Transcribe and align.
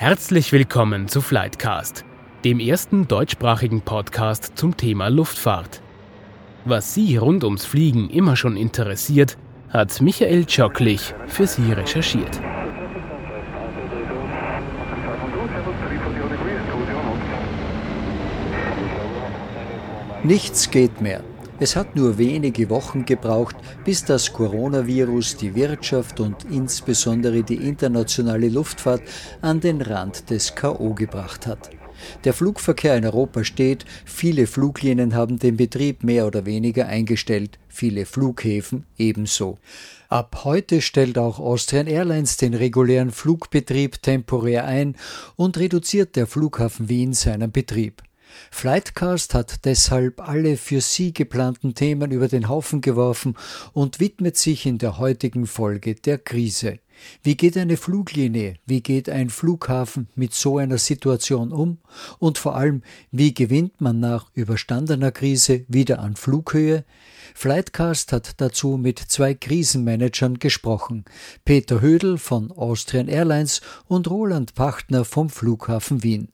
Herzlich 0.00 0.52
willkommen 0.52 1.08
zu 1.08 1.20
Flightcast, 1.20 2.04
dem 2.44 2.60
ersten 2.60 3.08
deutschsprachigen 3.08 3.80
Podcast 3.80 4.52
zum 4.54 4.76
Thema 4.76 5.08
Luftfahrt. 5.08 5.82
Was 6.64 6.94
Sie 6.94 7.16
rund 7.16 7.42
ums 7.42 7.64
Fliegen 7.64 8.08
immer 8.08 8.36
schon 8.36 8.56
interessiert, 8.56 9.36
hat 9.70 10.00
Michael 10.00 10.44
Tschocklich 10.44 11.16
für 11.26 11.48
Sie 11.48 11.72
recherchiert. 11.72 12.40
Nichts 20.22 20.70
geht 20.70 21.00
mehr. 21.00 21.24
Es 21.60 21.74
hat 21.74 21.96
nur 21.96 22.18
wenige 22.18 22.70
Wochen 22.70 23.04
gebraucht, 23.04 23.56
bis 23.84 24.04
das 24.04 24.32
Coronavirus 24.32 25.38
die 25.38 25.56
Wirtschaft 25.56 26.20
und 26.20 26.44
insbesondere 26.44 27.42
die 27.42 27.56
internationale 27.56 28.48
Luftfahrt 28.48 29.02
an 29.40 29.58
den 29.58 29.82
Rand 29.82 30.30
des 30.30 30.54
KO 30.54 30.94
gebracht 30.94 31.48
hat. 31.48 31.70
Der 32.22 32.32
Flugverkehr 32.32 32.96
in 32.96 33.04
Europa 33.04 33.42
steht, 33.42 33.84
viele 34.04 34.46
Fluglinien 34.46 35.16
haben 35.16 35.40
den 35.40 35.56
Betrieb 35.56 36.04
mehr 36.04 36.28
oder 36.28 36.46
weniger 36.46 36.86
eingestellt, 36.86 37.58
viele 37.68 38.06
Flughäfen 38.06 38.86
ebenso. 38.96 39.58
Ab 40.08 40.42
heute 40.44 40.80
stellt 40.80 41.18
auch 41.18 41.40
Austrian 41.40 41.88
Airlines 41.88 42.36
den 42.36 42.54
regulären 42.54 43.10
Flugbetrieb 43.10 44.00
temporär 44.00 44.64
ein 44.64 44.94
und 45.34 45.58
reduziert 45.58 46.14
der 46.14 46.28
Flughafen 46.28 46.88
Wien 46.88 47.14
seinen 47.14 47.50
Betrieb. 47.50 48.02
Flightcast 48.50 49.34
hat 49.34 49.64
deshalb 49.64 50.20
alle 50.20 50.56
für 50.56 50.80
Sie 50.80 51.12
geplanten 51.12 51.74
Themen 51.74 52.10
über 52.10 52.28
den 52.28 52.48
Haufen 52.48 52.80
geworfen 52.80 53.36
und 53.72 54.00
widmet 54.00 54.36
sich 54.36 54.66
in 54.66 54.78
der 54.78 54.98
heutigen 54.98 55.46
Folge 55.46 55.94
der 55.94 56.18
Krise. 56.18 56.80
Wie 57.22 57.36
geht 57.36 57.56
eine 57.56 57.76
Fluglinie, 57.76 58.56
wie 58.66 58.82
geht 58.82 59.08
ein 59.08 59.30
Flughafen 59.30 60.08
mit 60.14 60.34
so 60.34 60.58
einer 60.58 60.78
Situation 60.78 61.52
um 61.52 61.78
und 62.18 62.38
vor 62.38 62.56
allem, 62.56 62.82
wie 63.12 63.34
gewinnt 63.34 63.80
man 63.80 64.00
nach 64.00 64.30
überstandener 64.34 65.12
Krise 65.12 65.64
wieder 65.68 66.00
an 66.00 66.16
Flughöhe? 66.16 66.84
Flightcast 67.34 68.12
hat 68.12 68.40
dazu 68.40 68.76
mit 68.76 68.98
zwei 68.98 69.34
Krisenmanagern 69.34 70.38
gesprochen, 70.38 71.04
Peter 71.44 71.80
Hödel 71.80 72.18
von 72.18 72.50
Austrian 72.50 73.08
Airlines 73.08 73.60
und 73.86 74.08
Roland 74.08 74.54
Pachtner 74.54 75.04
vom 75.04 75.30
Flughafen 75.30 76.02
Wien 76.02 76.28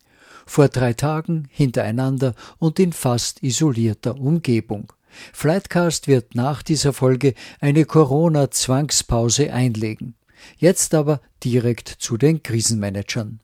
vor 0.46 0.68
drei 0.68 0.92
Tagen 0.92 1.48
hintereinander 1.50 2.34
und 2.58 2.78
in 2.78 2.92
fast 2.92 3.42
isolierter 3.42 4.18
Umgebung. 4.18 4.92
Flightcast 5.32 6.08
wird 6.08 6.34
nach 6.34 6.62
dieser 6.62 6.92
Folge 6.92 7.34
eine 7.60 7.84
Corona-Zwangspause 7.84 9.52
einlegen. 9.52 10.14
Jetzt 10.58 10.94
aber 10.94 11.20
direkt 11.42 11.88
zu 11.88 12.16
den 12.16 12.42
Krisenmanagern. 12.42 13.40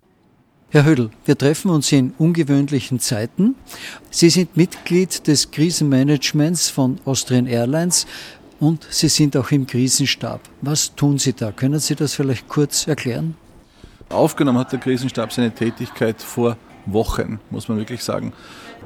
Herr 0.73 0.85
Hödel, 0.85 1.11
wir 1.25 1.37
treffen 1.37 1.71
uns 1.71 1.91
in 1.91 2.13
ungewöhnlichen 2.19 3.01
Zeiten. 3.01 3.57
Sie 4.11 4.31
sind 4.31 4.57
Mitglied 4.57 5.27
des 5.27 5.51
Krisenmanagements 5.51 6.69
von 6.69 7.01
Austrian 7.05 7.47
Airlines 7.47 8.07
und 8.61 8.87
Sie 8.89 9.09
sind 9.09 9.37
auch 9.37 9.51
im 9.51 9.67
Krisenstab. 9.67 10.41
Was 10.61 10.95
tun 10.95 11.19
Sie 11.19 11.33
da? 11.33 11.51
Können 11.51 11.81
Sie 11.81 11.97
das 11.97 12.15
vielleicht 12.15 12.47
kurz 12.49 12.87
erklären? 12.87 13.35
Aufgenommen 14.11 14.59
hat 14.59 14.71
der 14.71 14.79
Krisenstab 14.79 15.33
seine 15.33 15.53
Tätigkeit 15.53 16.23
vor 16.23 16.57
Wochen, 16.93 17.41
muss 17.51 17.69
man 17.69 17.79
wirklich 17.79 18.03
sagen. 18.03 18.33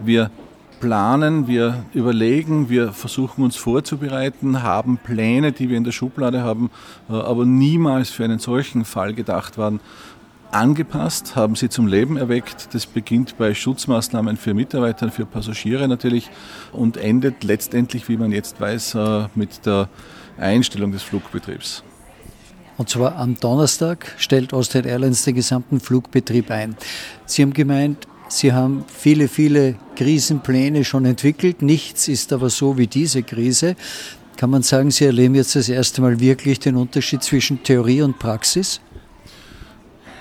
Wir 0.04 0.30
planen, 0.80 1.46
wir 1.46 1.84
überlegen, 1.94 2.68
wir 2.68 2.92
versuchen 2.92 3.42
uns 3.42 3.56
vorzubereiten, 3.56 4.62
haben 4.62 4.98
Pläne, 4.98 5.52
die 5.52 5.70
wir 5.70 5.76
in 5.76 5.84
der 5.84 5.92
Schublade 5.92 6.42
haben, 6.42 6.70
äh, 7.08 7.14
aber 7.14 7.46
niemals 7.46 8.10
für 8.10 8.24
einen 8.24 8.38
solchen 8.38 8.84
Fall 8.84 9.14
gedacht 9.14 9.56
waren. 9.56 9.80
Angepasst, 10.50 11.34
haben 11.34 11.56
sie 11.56 11.68
zum 11.68 11.86
Leben 11.86 12.16
erweckt. 12.16 12.74
Das 12.74 12.86
beginnt 12.86 13.38
bei 13.38 13.54
Schutzmaßnahmen 13.54 14.36
für 14.36 14.54
Mitarbeiter, 14.54 15.10
für 15.10 15.26
Passagiere 15.26 15.88
natürlich 15.88 16.30
und 16.70 16.96
endet 16.96 17.42
letztendlich, 17.42 18.08
wie 18.08 18.16
man 18.16 18.30
jetzt 18.30 18.60
weiß, 18.60 18.94
äh, 18.94 19.26
mit 19.34 19.66
der 19.66 19.88
Einstellung 20.38 20.92
des 20.92 21.02
Flugbetriebs. 21.02 21.82
Und 22.76 22.88
zwar 22.88 23.16
am 23.16 23.38
Donnerstag 23.38 24.14
stellt 24.18 24.52
Austrian 24.52 24.84
Airlines 24.84 25.24
den 25.24 25.34
gesamten 25.34 25.80
Flugbetrieb 25.80 26.50
ein. 26.50 26.76
Sie 27.26 27.42
haben 27.42 27.52
gemeint, 27.52 28.06
Sie 28.28 28.52
haben 28.52 28.84
viele, 28.88 29.28
viele 29.28 29.76
Krisenpläne 29.96 30.84
schon 30.84 31.04
entwickelt. 31.04 31.62
Nichts 31.62 32.08
ist 32.08 32.32
aber 32.32 32.50
so 32.50 32.76
wie 32.78 32.86
diese 32.86 33.22
Krise. 33.22 33.76
Kann 34.36 34.50
man 34.50 34.62
sagen, 34.62 34.90
Sie 34.90 35.04
erleben 35.04 35.36
jetzt 35.36 35.54
das 35.54 35.68
erste 35.68 36.00
Mal 36.00 36.18
wirklich 36.18 36.58
den 36.58 36.76
Unterschied 36.76 37.22
zwischen 37.22 37.62
Theorie 37.62 38.02
und 38.02 38.18
Praxis? 38.18 38.80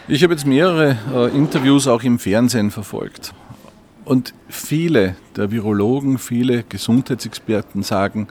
Ich 0.07 0.21
habe 0.21 0.33
jetzt 0.33 0.45
mehrere 0.45 0.97
äh, 1.13 1.35
Interviews 1.35 1.87
auch 1.87 2.03
im 2.03 2.19
Fernsehen 2.19 2.69
verfolgt. 2.69 3.33
Und 4.05 4.33
viele 4.49 5.15
der 5.35 5.49
Virologen, 5.49 6.17
viele 6.17 6.63
Gesundheitsexperten 6.63 7.83
sagen, 7.83 8.27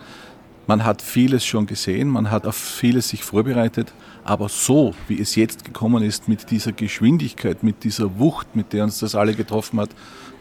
man 0.67 0.85
hat 0.85 1.03
vieles 1.03 1.45
schon 1.45 1.67
gesehen, 1.67 2.09
man 2.09 2.31
hat 2.31 2.47
auf 2.47 2.57
vieles 2.57 3.09
sich 3.09 3.25
vorbereitet, 3.25 3.93
aber 4.25 4.49
so, 4.49 4.95
wie 5.09 5.21
es 5.21 5.35
jetzt 5.35 5.65
gekommen 5.65 6.03
ist, 6.03 6.29
mit 6.29 6.51
dieser 6.51 6.73
Geschwindigkeit, 6.73 7.63
mit 7.63 7.85
dieser 7.85 8.19
Wucht, 8.19 8.55
mit 8.55 8.73
der 8.73 8.85
uns 8.85 9.01
das 9.01 9.15
alle 9.15 9.35
getroffen 9.35 9.81
hat, 9.81 9.91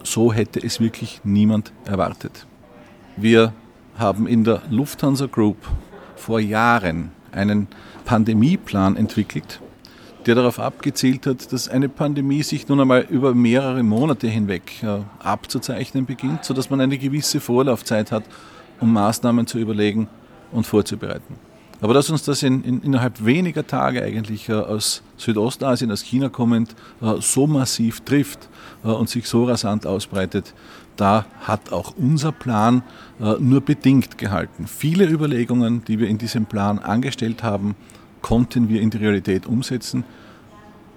so 0.03 0.31
hätte 0.31 0.59
es 0.59 0.79
wirklich 0.79 1.21
niemand 1.23 1.71
erwartet. 1.85 2.45
Wir 3.17 3.53
haben 3.97 4.27
in 4.27 4.43
der 4.43 4.61
Lufthansa 4.69 5.25
Group 5.25 5.57
vor 6.15 6.39
Jahren 6.39 7.11
einen 7.31 7.67
Pandemieplan 8.05 8.95
entwickelt, 8.95 9.59
der 10.25 10.35
darauf 10.35 10.59
abgezielt 10.59 11.25
hat, 11.25 11.51
dass 11.51 11.67
eine 11.67 11.89
Pandemie 11.89 12.43
sich 12.43 12.67
nun 12.67 12.79
einmal 12.79 13.01
über 13.09 13.33
mehrere 13.33 13.83
Monate 13.83 14.27
hinweg 14.27 14.83
äh, 14.83 14.99
abzuzeichnen 15.19 16.05
beginnt, 16.05 16.45
sodass 16.45 16.69
man 16.69 16.81
eine 16.81 16.97
gewisse 16.97 17.39
Vorlaufzeit 17.39 18.11
hat, 18.11 18.23
um 18.81 18.91
Maßnahmen 18.91 19.47
zu 19.47 19.59
überlegen 19.59 20.07
und 20.51 20.65
vorzubereiten. 20.65 21.35
Aber 21.81 21.95
dass 21.95 22.11
uns 22.11 22.23
das 22.23 22.43
in, 22.43 22.63
in, 22.63 22.81
innerhalb 22.83 23.25
weniger 23.25 23.65
Tage 23.65 24.03
eigentlich 24.03 24.49
äh, 24.49 24.53
aus 24.53 25.01
Südostasien, 25.17 25.91
aus 25.91 26.01
China 26.03 26.29
kommend, 26.29 26.75
äh, 27.01 27.15
so 27.19 27.47
massiv 27.47 28.01
trifft 28.01 28.49
äh, 28.83 28.87
und 28.87 29.09
sich 29.09 29.27
so 29.27 29.45
rasant 29.45 29.87
ausbreitet, 29.87 30.53
da 30.95 31.25
hat 31.41 31.71
auch 31.71 31.95
unser 31.97 32.31
Plan 32.31 32.83
äh, 33.19 33.33
nur 33.39 33.61
bedingt 33.61 34.19
gehalten. 34.19 34.67
Viele 34.67 35.05
Überlegungen, 35.05 35.83
die 35.85 35.97
wir 35.97 36.07
in 36.07 36.19
diesem 36.19 36.45
Plan 36.45 36.77
angestellt 36.77 37.41
haben, 37.41 37.75
konnten 38.21 38.69
wir 38.69 38.79
in 38.81 38.91
die 38.91 38.97
Realität 38.97 39.47
umsetzen. 39.47 40.03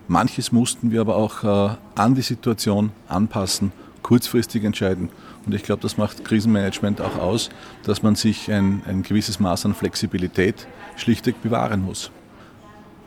Manches 0.07 0.53
mussten 0.53 0.91
wir 0.91 1.01
aber 1.01 1.17
auch 1.17 1.45
äh, 1.45 1.77
an 1.95 2.15
die 2.15 2.21
Situation 2.21 2.93
anpassen, 3.09 3.73
kurzfristig 4.03 4.65
entscheiden 4.65 5.09
und 5.47 5.55
ich 5.55 5.63
glaube, 5.63 5.83
das 5.83 5.97
macht 5.97 6.25
Krisenmanagement 6.25 7.01
auch 7.01 7.17
aus, 7.19 7.51
dass 7.83 8.03
man 8.03 8.15
sich 8.15 8.51
ein, 8.51 8.83
ein 8.87 9.03
gewisses 9.03 9.41
Maß 9.41 9.67
an 9.67 9.75
Flexibilität 9.75 10.67
schlichtweg 10.97 11.43
bewahren 11.43 11.83
muss. 11.83 12.11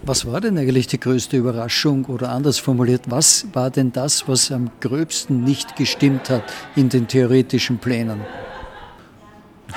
Was 0.03 0.25
war 0.27 0.39
denn 0.41 0.57
eigentlich 0.57 0.87
die 0.87 0.99
größte 0.99 1.37
Überraschung 1.37 2.05
oder 2.05 2.29
anders 2.29 2.59
formuliert, 2.59 3.09
was 3.09 3.47
war 3.53 3.71
denn 3.71 3.91
das, 3.91 4.27
was 4.27 4.51
am 4.51 4.69
gröbsten 4.79 5.43
nicht 5.43 5.75
gestimmt 5.75 6.29
hat 6.29 6.43
in 6.75 6.89
den 6.89 7.07
theoretischen 7.07 7.79
Plänen? 7.79 8.21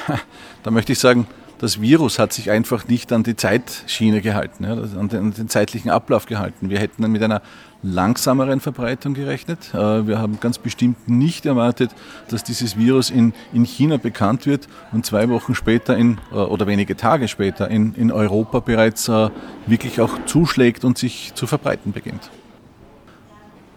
Da 0.63 0.71
möchte 0.71 0.93
ich 0.93 0.99
sagen, 0.99 1.27
das 1.61 1.79
Virus 1.79 2.19
hat 2.19 2.33
sich 2.33 2.51
einfach 2.51 2.89
nicht 2.89 3.13
an 3.13 3.23
die 3.23 3.37
Zeitschiene 3.37 4.23
gehalten, 4.23 4.65
ja, 4.65 4.73
an, 4.73 5.09
den, 5.09 5.21
an, 5.21 5.35
den, 5.35 5.49
zeitlichen 5.51 5.91
Ablauf 5.91 6.25
gehalten. 6.25 6.71
Wir 6.71 6.79
hätten 6.79 7.03
dann 7.03 7.13
mit 7.13 7.23
einer 7.23 7.43
langsameren 7.83 8.61
Verbreitung 8.61 9.13
gerechnet. 9.13 9.75
Äh, 9.75 10.07
wir 10.07 10.19
haben 10.19 10.41
ganz 10.41 10.57
bestimmt 10.57 11.07
nicht 11.07 11.45
erwartet, 11.45 11.91
dass 12.29 12.45
dieses 12.45 12.79
Virus 12.79 13.11
in, 13.11 13.35
in 13.53 13.65
China 13.65 13.99
bekannt 13.99 14.47
wird 14.47 14.69
und 14.93 15.05
zwei 15.05 15.29
Wochen 15.29 15.55
später 15.55 15.99
in, 15.99 16.17
äh, 16.33 16.37
oder 16.37 16.67
wenige 16.67 16.97
Tage 16.97 17.29
später 17.29 17.69
in, 17.69 17.95
in 17.95 18.11
Europa 18.11 18.61
bereits 18.61 19.09
äh, 19.09 19.29
wirklich 19.67 20.01
auch 20.01 20.25
zuschlägt 20.25 20.83
und 20.87 20.97
sich 20.97 21.33
zu 21.35 21.47
verbreiten 21.47 21.93
beginnt. 21.93 22.31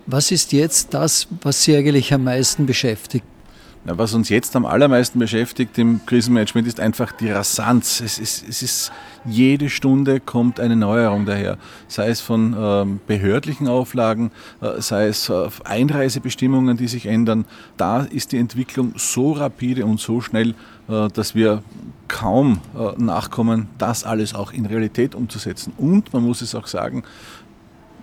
Was 0.06 0.32
ist 0.32 0.54
jetzt 0.54 0.94
das, 0.94 1.28
was 1.42 1.64
Sie 1.64 1.76
eigentlich 1.76 2.14
am 2.14 2.24
meisten 2.24 2.66
beschäftigt? 2.66 3.26
Was 3.86 4.14
uns 4.14 4.30
jetzt 4.30 4.56
am 4.56 4.66
allermeisten 4.66 5.20
beschäftigt 5.20 5.78
im 5.78 6.06
Krisenmanagement 6.06 6.70
ist 6.70 6.80
einfach 6.80 7.12
die 7.12 7.30
Rasanz. 7.30 8.00
Es 8.00 8.18
ist, 8.18 8.48
es 8.48 8.62
ist 8.62 8.92
jede 9.26 9.70
Stunde 9.70 10.22
kommt 10.22 10.62
eine 10.62 10.78
Neuerung 10.78 11.26
daher, 11.26 11.58
sei 11.90 12.08
es 12.08 12.22
von 12.22 12.56
ähm, 12.58 13.02
behördlichen 13.08 13.68
Auflagen, 13.68 14.32
äh, 14.62 14.80
sei 14.80 15.08
es 15.08 15.28
äh, 15.28 15.50
Einreisebestimmungen, 15.66 16.78
die 16.78 16.88
sich 16.88 17.08
ändern. 17.08 17.44
Da 17.76 18.04
ist 18.04 18.32
die 18.32 18.38
Entwicklung 18.38 18.94
so 18.96 19.34
rapide 19.34 19.86
und 19.86 20.00
so 20.00 20.22
schnell, 20.22 20.56
äh, 20.88 21.10
dass 21.10 21.36
wir 21.36 21.62
kaum 22.08 22.62
äh, 22.78 23.02
nachkommen, 23.02 23.68
das 23.80 24.06
alles 24.06 24.34
auch 24.34 24.54
in 24.54 24.66
Realität 24.66 25.14
umzusetzen. 25.14 25.74
Und 25.78 26.14
man 26.14 26.24
muss 26.24 26.42
es 26.42 26.56
auch 26.56 26.68
sagen, 26.68 27.04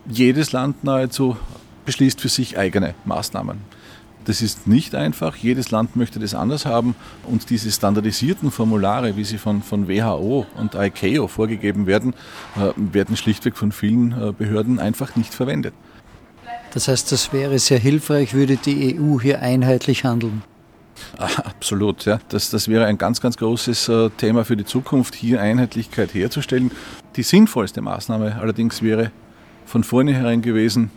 jedes 0.06 0.53
Land 0.53 0.85
nahezu 0.85 1.38
beschließt 1.87 2.21
für 2.21 2.29
sich 2.29 2.59
eigene 2.59 2.94
Maßnahmen. 3.06 3.80
Das 4.31 4.43
ist 4.43 4.69
nicht 4.69 4.94
einfach. 4.94 5.35
Jedes 5.35 5.73
Land 5.73 5.97
möchte 5.97 6.21
das 6.21 6.37
anders 6.37 6.65
haben. 6.65 6.94
Und 7.25 7.50
diese 7.50 7.69
standardisierten 7.69 8.53
Formulare, 8.53 9.17
wie 9.17 9.25
sie 9.25 9.38
von, 9.38 9.61
von 9.61 9.88
WHO 9.88 10.47
und 10.56 10.77
ICAO 10.77 11.27
vorgegeben 11.27 11.88
werden, 11.88 12.15
äh, 12.55 12.71
werden 12.77 13.17
schlichtweg 13.17 13.56
von 13.56 13.73
vielen 13.73 14.12
äh, 14.12 14.31
Behörden 14.31 14.79
einfach 14.79 15.17
nicht 15.17 15.35
verwendet. 15.35 15.75
Das 16.73 16.87
heißt, 16.87 17.11
das 17.11 17.32
wäre 17.32 17.59
sehr 17.59 17.81
hilfreich, 17.81 18.32
würde 18.32 18.56
die 18.56 19.00
EU 19.00 19.19
hier 19.19 19.43
einheitlich 19.43 20.05
handeln. 20.05 20.44
Absolut, 21.19 22.05
ja. 22.05 22.21
Das, 22.29 22.50
das 22.50 22.69
wäre 22.69 22.85
ein 22.85 22.99
ganz, 22.99 23.21
ganz 23.21 23.37
großes 23.37 23.88
äh, 23.88 24.11
Thema 24.11 24.44
für 24.44 24.56
die 24.56 24.65
Zukunft, 24.65 25.17
hier 25.17 25.41
Einheitlichkeit 25.41 26.15
herzustellen. 26.15 26.71
Die 27.17 27.25
sinnvollste 27.25 27.81
Maßnahme 27.81 28.37
allerdings 28.41 28.81
wäre 28.81 29.11
von 29.67 29.83
vornherein 29.83 30.41
gewesen, 30.41 30.93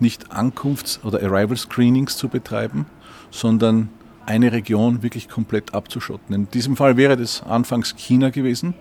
nicht 0.00 0.32
Ankunfts- 0.32 1.00
oder 1.04 1.22
Arrival-Screenings 1.22 2.16
zu 2.16 2.28
betreiben, 2.28 2.86
sondern 3.30 3.88
eine 4.26 4.52
Region 4.52 5.02
wirklich 5.02 5.28
komplett 5.28 5.74
abzuschotten. 5.74 6.34
In 6.34 6.50
diesem 6.50 6.76
Fall 6.76 6.96
wäre 6.96 7.16
das 7.16 7.42
anfangs 7.42 7.94
China 7.96 8.30
gewesen. 8.30 8.74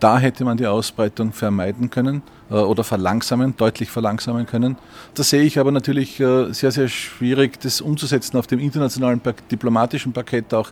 Da 0.00 0.18
hätte 0.18 0.44
man 0.44 0.56
die 0.56 0.66
Ausbreitung 0.66 1.32
vermeiden 1.32 1.88
können 1.88 2.22
äh, 2.50 2.54
oder 2.54 2.84
verlangsamen, 2.84 3.56
deutlich 3.56 3.90
verlangsamen 3.90 4.46
können. 4.46 4.76
Das 5.14 5.30
sehe 5.30 5.42
ich 5.42 5.58
aber 5.58 5.72
natürlich 5.72 6.20
äh, 6.20 6.52
sehr, 6.52 6.72
sehr 6.72 6.88
schwierig, 6.88 7.60
das 7.60 7.80
umzusetzen 7.80 8.36
auf 8.36 8.46
dem 8.46 8.58
internationalen 8.58 9.20
diplomatischen 9.50 10.12
Parkett 10.12 10.52
auch. 10.52 10.70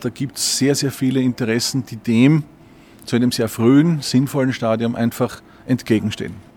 Da 0.00 0.08
gibt 0.08 0.38
es 0.38 0.58
sehr, 0.58 0.74
sehr 0.74 0.90
viele 0.90 1.20
Interessen, 1.20 1.86
die 1.86 1.96
dem 1.96 2.44
zu 3.06 3.16
einem 3.16 3.32
sehr 3.32 3.48
frühen, 3.48 4.00
sinnvollen 4.02 4.52
Stadium 4.52 4.94
einfach 4.94 5.40
entgegenstehen. 5.66 6.53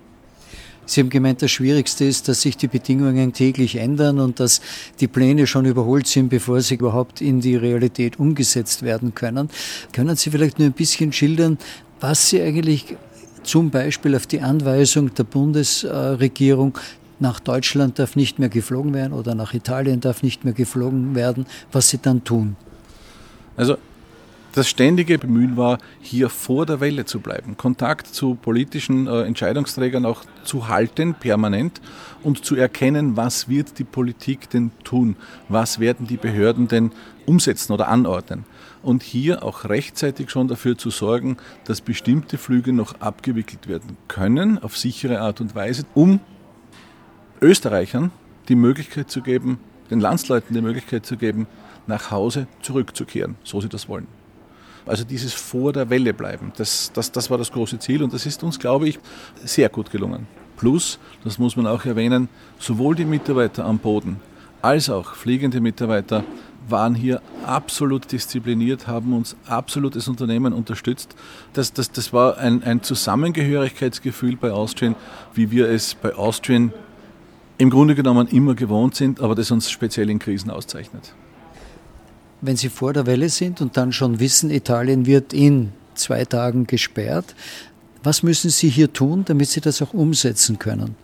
Sie 0.87 1.01
haben 1.01 1.09
gemeint, 1.09 1.41
das 1.41 1.51
Schwierigste 1.51 2.05
ist, 2.05 2.29
dass 2.29 2.41
sich 2.41 2.55
die 2.55 2.69
Bedingungen 2.69 3.33
täglich 3.33 3.75
ändern 3.75 4.19
und 4.19 4.39
dass 4.39 4.61
die 5.01 5.07
Pläne 5.07 5.45
schon 5.45 5.65
überholt 5.65 6.07
sind, 6.07 6.29
bevor 6.29 6.61
sie 6.61 6.75
überhaupt 6.75 7.19
in 7.21 7.41
die 7.41 7.57
Realität 7.57 8.19
umgesetzt 8.19 8.83
werden 8.83 9.13
können. 9.13 9.49
Können 9.91 10.15
Sie 10.15 10.31
vielleicht 10.31 10.59
nur 10.59 10.69
ein 10.69 10.73
bisschen 10.73 11.11
schildern, 11.11 11.57
was 11.99 12.29
Sie 12.29 12.41
eigentlich 12.41 12.95
zum 13.43 13.69
Beispiel 13.69 14.15
auf 14.15 14.27
die 14.27 14.39
Anweisung 14.39 15.13
der 15.13 15.25
Bundesregierung 15.25 16.77
nach 17.19 17.41
Deutschland 17.41 17.99
darf 17.99 18.15
nicht 18.15 18.39
mehr 18.39 18.49
geflogen 18.49 18.93
werden 18.93 19.11
oder 19.11 19.35
nach 19.35 19.53
Italien 19.53 19.99
darf 19.99 20.23
nicht 20.23 20.45
mehr 20.45 20.53
geflogen 20.53 21.15
werden, 21.15 21.47
was 21.71 21.89
Sie 21.89 21.97
dann 21.97 22.23
tun? 22.23 22.55
Also 23.57 23.77
das 24.57 24.67
ständige 24.67 25.19
Bemühen 25.19 25.55
war, 25.55 25.77
hier 26.01 26.29
vor 26.29 26.65
der 26.65 26.79
Welle 26.79 27.05
zu 27.05 27.19
bleiben, 27.19 27.57
Kontakt 27.57 28.07
zu 28.07 28.33
politischen 28.33 29.05
äh, 29.05 29.21
Entscheidungsträgern 29.21 30.03
auch 30.03 30.23
zu 30.43 30.67
halten, 30.67 31.13
permanent, 31.13 31.79
und 32.23 32.43
zu 32.43 32.55
erkennen, 32.55 33.15
was 33.15 33.47
wird 33.47 33.77
die 33.77 33.83
Politik 33.83 34.49
denn 34.49 34.71
tun, 34.83 35.15
was 35.47 35.79
werden 35.79 36.07
die 36.07 36.17
Behörden 36.17 36.67
denn 36.67 36.91
umsetzen 37.27 37.71
oder 37.71 37.87
anordnen. 37.87 38.45
Und 38.81 39.03
hier 39.03 39.43
auch 39.43 39.65
rechtzeitig 39.65 40.31
schon 40.31 40.47
dafür 40.47 40.75
zu 40.75 40.89
sorgen, 40.89 41.37
dass 41.65 41.81
bestimmte 41.81 42.39
Flüge 42.39 42.73
noch 42.73 42.99
abgewickelt 42.99 43.67
werden 43.67 43.95
können, 44.07 44.57
auf 44.57 44.75
sichere 44.75 45.21
Art 45.21 45.39
und 45.39 45.53
Weise, 45.53 45.85
um 45.93 46.19
Österreichern 47.41 48.11
die 48.49 48.55
Möglichkeit 48.55 49.11
zu 49.11 49.21
geben, 49.21 49.59
den 49.91 49.99
Landsleuten 49.99 50.55
die 50.55 50.61
Möglichkeit 50.61 51.05
zu 51.05 51.15
geben, 51.15 51.45
nach 51.85 52.09
Hause 52.09 52.47
zurückzukehren, 52.61 53.35
so 53.43 53.61
sie 53.61 53.69
das 53.69 53.87
wollen. 53.87 54.16
Also 54.87 55.03
dieses 55.03 55.33
vor 55.33 55.73
der 55.73 55.89
Welle 55.89 56.13
bleiben, 56.13 56.51
das, 56.57 56.91
das, 56.93 57.11
das 57.11 57.29
war 57.29 57.37
das 57.37 57.51
große 57.51 57.79
Ziel 57.79 58.03
und 58.03 58.13
das 58.13 58.25
ist 58.25 58.43
uns, 58.43 58.59
glaube 58.59 58.87
ich, 58.87 58.99
sehr 59.43 59.69
gut 59.69 59.91
gelungen. 59.91 60.27
Plus, 60.57 60.97
das 61.23 61.37
muss 61.37 61.55
man 61.55 61.67
auch 61.67 61.85
erwähnen, 61.85 62.29
sowohl 62.57 62.95
die 62.95 63.05
Mitarbeiter 63.05 63.65
am 63.65 63.77
Boden 63.77 64.19
als 64.61 64.89
auch 64.89 65.13
fliegende 65.13 65.61
Mitarbeiter 65.61 66.23
waren 66.67 66.95
hier 66.95 67.21
absolut 67.45 68.11
diszipliniert, 68.11 68.87
haben 68.87 69.13
uns 69.13 69.37
absolut 69.47 69.95
das 69.95 70.07
Unternehmen 70.07 70.51
unterstützt. 70.51 71.15
Das, 71.53 71.71
das, 71.71 71.91
das 71.91 72.11
war 72.11 72.37
ein, 72.37 72.63
ein 72.63 72.83
Zusammengehörigkeitsgefühl 72.83 74.35
bei 74.35 74.51
Austrian, 74.51 74.95
wie 75.33 75.51
wir 75.51 75.69
es 75.69 75.95
bei 75.95 76.13
Austrian 76.15 76.73
im 77.57 77.69
Grunde 77.69 77.95
genommen 77.95 78.27
immer 78.27 78.55
gewohnt 78.55 78.95
sind, 78.95 79.21
aber 79.21 79.35
das 79.35 79.51
uns 79.51 79.71
speziell 79.71 80.09
in 80.09 80.19
Krisen 80.19 80.49
auszeichnet 80.49 81.13
wenn 82.41 82.55
Sie 82.55 82.69
vor 82.69 82.93
der 82.93 83.05
Welle 83.05 83.29
sind 83.29 83.61
und 83.61 83.77
dann 83.77 83.91
schon 83.91 84.19
wissen, 84.19 84.49
Italien 84.49 85.05
wird 85.05 85.33
in 85.33 85.71
zwei 85.95 86.25
Tagen 86.25 86.67
gesperrt, 86.67 87.35
was 88.03 88.23
müssen 88.23 88.49
Sie 88.49 88.69
hier 88.69 88.93
tun, 88.93 89.25
damit 89.25 89.49
Sie 89.49 89.61
das 89.61 89.81
auch 89.81 89.93
umsetzen 89.93 90.59
können? 90.59 90.95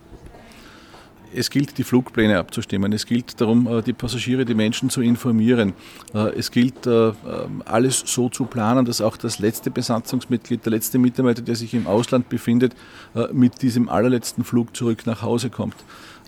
Es 1.36 1.50
gilt, 1.50 1.78
die 1.78 1.84
Flugpläne 1.84 2.38
abzustimmen. 2.38 2.92
Es 2.92 3.06
gilt 3.06 3.40
darum, 3.40 3.66
äh, 3.66 3.82
die 3.82 3.92
Passagiere, 3.92 4.44
die 4.44 4.54
Menschen 4.54 4.90
zu 4.90 5.00
informieren. 5.00 5.72
Äh, 6.14 6.38
es 6.38 6.50
gilt, 6.50 6.86
äh, 6.86 7.12
alles 7.64 8.04
so 8.06 8.28
zu 8.28 8.44
planen, 8.44 8.84
dass 8.84 9.00
auch 9.00 9.16
das 9.16 9.38
letzte 9.38 9.70
Besatzungsmitglied, 9.70 10.64
der 10.64 10.72
letzte 10.72 10.98
Mitarbeiter, 10.98 11.42
der 11.42 11.56
sich 11.56 11.74
im 11.74 11.86
Ausland 11.86 12.28
befindet, 12.28 12.74
mit 13.32 13.62
diesem 13.62 13.88
allerletzten 13.88 14.44
Flug 14.44 14.76
zurück 14.76 15.06
nach 15.06 15.22
Hause 15.22 15.50
kommt. 15.50 15.76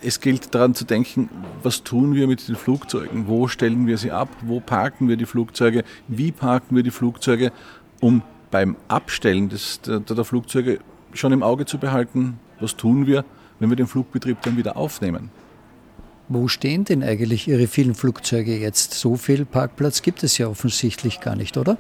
Es 0.03 0.20
gilt 0.20 0.55
daran 0.55 0.75
zu 0.75 0.85
denken, 0.85 1.29
was 1.62 1.82
tun 1.82 2.14
wir 2.14 2.26
mit 2.26 2.47
den 2.49 2.56
Flugzeugen? 2.56 3.26
Wo 3.26 3.49
stellen 3.49 3.87
wir 3.87 3.99
sie 3.99 4.11
ab? 4.11 4.29
Wo 4.43 4.61
parken 4.61 5.08
wir 5.08 5.17
die 5.17 5.26
Flugzeuge? 5.26 5.85
Wie 6.08 6.32
parken 6.32 6.76
wir 6.76 6.82
die 6.82 6.91
Flugzeuge, 6.91 7.53
um 8.00 8.23
beim 8.50 8.76
Abstellen 8.88 9.49
des, 9.49 9.81
der, 9.81 10.00
der 10.00 10.25
Flugzeuge 10.25 10.79
schon 11.12 11.32
im 11.32 11.43
Auge 11.43 11.67
zu 11.67 11.79
behalten, 11.79 12.38
was 12.61 12.76
tun 12.76 13.06
wir, 13.06 13.25
wenn 13.58 13.70
wir 13.70 13.76
den 13.76 13.87
Flugbetrieb 13.87 14.43
dann 14.43 14.56
wieder 14.56 14.76
aufnehmen? 14.76 15.31
Wo 16.29 16.49
stehen 16.49 16.85
denn 16.85 17.03
eigentlich 17.05 17.47
Ihre 17.47 17.69
vielen 17.69 17.94
Flugzeuge 17.94 18.56
jetzt? 18.56 18.94
So 18.94 19.17
viel 19.17 19.44
Parkplatz 19.44 20.03
gibt 20.03 20.25
es 20.25 20.38
ja 20.38 20.49
offensichtlich 20.49 21.20
gar 21.20 21.37
nicht, 21.37 21.56
oder? 21.56 21.79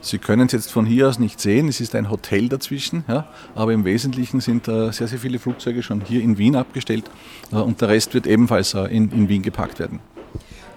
Sie 0.00 0.18
können 0.18 0.46
es 0.46 0.52
jetzt 0.52 0.70
von 0.70 0.86
hier 0.86 1.08
aus 1.08 1.18
nicht 1.18 1.40
sehen, 1.40 1.68
es 1.68 1.80
ist 1.80 1.94
ein 1.94 2.08
Hotel 2.08 2.48
dazwischen, 2.48 3.04
ja, 3.08 3.28
aber 3.54 3.72
im 3.72 3.84
Wesentlichen 3.84 4.40
sind 4.40 4.68
äh, 4.68 4.92
sehr, 4.92 5.08
sehr 5.08 5.18
viele 5.18 5.38
Flugzeuge 5.40 5.82
schon 5.82 6.00
hier 6.00 6.22
in 6.22 6.38
Wien 6.38 6.54
abgestellt 6.54 7.10
äh, 7.50 7.56
und 7.56 7.80
der 7.80 7.88
Rest 7.88 8.14
wird 8.14 8.26
ebenfalls 8.26 8.74
äh, 8.74 8.84
in, 8.84 9.10
in 9.10 9.28
Wien 9.28 9.42
geparkt 9.42 9.80
werden. 9.80 9.98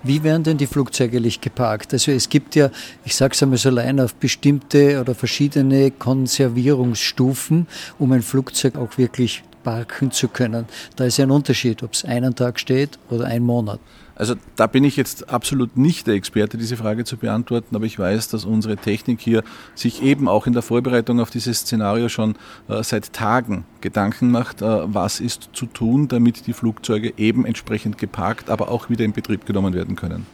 Wie 0.04 0.24
werden 0.24 0.42
denn 0.42 0.58
die 0.58 0.66
Flugzeuge 0.66 1.22
nicht 1.22 1.44
geparkt? 1.44 1.94
Also 1.94 2.12
es 2.12 2.30
gibt 2.30 2.56
ja, 2.56 2.72
ich 3.06 3.16
sage 3.16 3.36
es 3.36 3.44
einmal 3.44 3.60
so 3.60 3.70
allein, 3.70 4.00
auf 4.00 4.16
bestimmte 4.16 5.00
oder 5.00 5.14
verschiedene 5.14 5.92
Konservierungsstufen, 5.92 7.68
um 8.00 8.12
ein 8.12 8.24
Flugzeug 8.24 8.76
auch 8.78 8.98
wirklich 8.98 9.44
parken 9.64 10.12
zu 10.12 10.28
können. 10.28 10.66
Da 10.96 11.06
ist 11.06 11.18
ja 11.18 11.26
ein 11.26 11.32
Unterschied, 11.32 11.84
ob 11.84 11.94
es 11.94 12.06
einen 12.06 12.36
Tag 12.36 12.60
steht 12.60 13.00
oder 13.10 13.26
einen 13.26 13.46
Monat. 13.46 13.80
Also 14.16 14.36
da 14.56 14.68
bin 14.68 14.84
ich 14.84 14.98
jetzt 14.98 15.30
absolut 15.30 15.78
nicht 15.78 16.06
der 16.06 16.14
Experte, 16.14 16.58
diese 16.58 16.78
Frage 16.78 17.06
zu 17.06 17.18
beantworten, 17.18 17.76
aber 17.76 17.86
ich 17.86 17.98
weiß, 17.98 18.28
dass 18.28 18.46
unsere 18.46 18.78
Technik 18.78 19.20
hier 19.20 19.44
sich 19.74 20.04
eben 20.04 20.28
auch 20.28 20.46
in 20.46 20.54
der 20.54 20.62
Vorbereitung 20.62 21.20
auf 21.20 21.32
dieses 21.32 21.62
Szenario 21.62 22.08
schon 22.08 22.36
äh, 22.68 22.84
seit 22.84 23.14
Tagen 23.14 23.66
Gedanken 23.80 24.30
macht, 24.30 24.62
äh, 24.62 24.66
was 24.66 25.20
ist 25.20 25.50
zu 25.54 25.66
tun, 25.66 26.08
damit 26.08 26.46
die 26.46 26.54
Flugzeuge 26.54 27.14
eben 27.18 27.46
entsprechend 27.46 27.98
geparkt, 27.98 28.52
aber 28.52 28.70
auch 28.70 28.92
wieder 28.92 29.06
in 29.06 29.14
Betrieb 29.14 29.48
genommen 29.48 29.74
werden 29.74 29.96
können. 29.96 30.28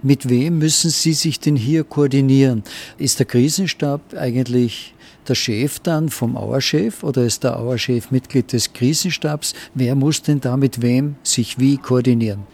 Mit 0.00 0.28
wem 0.28 0.58
müssen 0.58 0.90
Sie 0.90 1.12
sich 1.12 1.40
denn 1.40 1.56
hier 1.56 1.82
koordinieren? 1.84 2.62
Ist 2.98 3.18
der 3.18 3.26
Krisenstab 3.26 4.14
eigentlich 4.16 4.94
der 5.28 5.34
Chef 5.34 5.78
dann 5.80 6.08
vom 6.08 6.36
Auerchef 6.36 7.02
oder 7.02 7.24
ist 7.24 7.44
der 7.44 7.58
Auerchef 7.58 8.10
Mitglied 8.10 8.52
des 8.52 8.72
Krisenstabs? 8.72 9.54
Wer 9.74 9.94
muss 9.94 10.22
denn 10.22 10.40
da 10.40 10.56
mit 10.56 10.82
wem 10.82 11.16
sich 11.22 11.58
wie 11.58 11.76
koordinieren? 11.76 12.46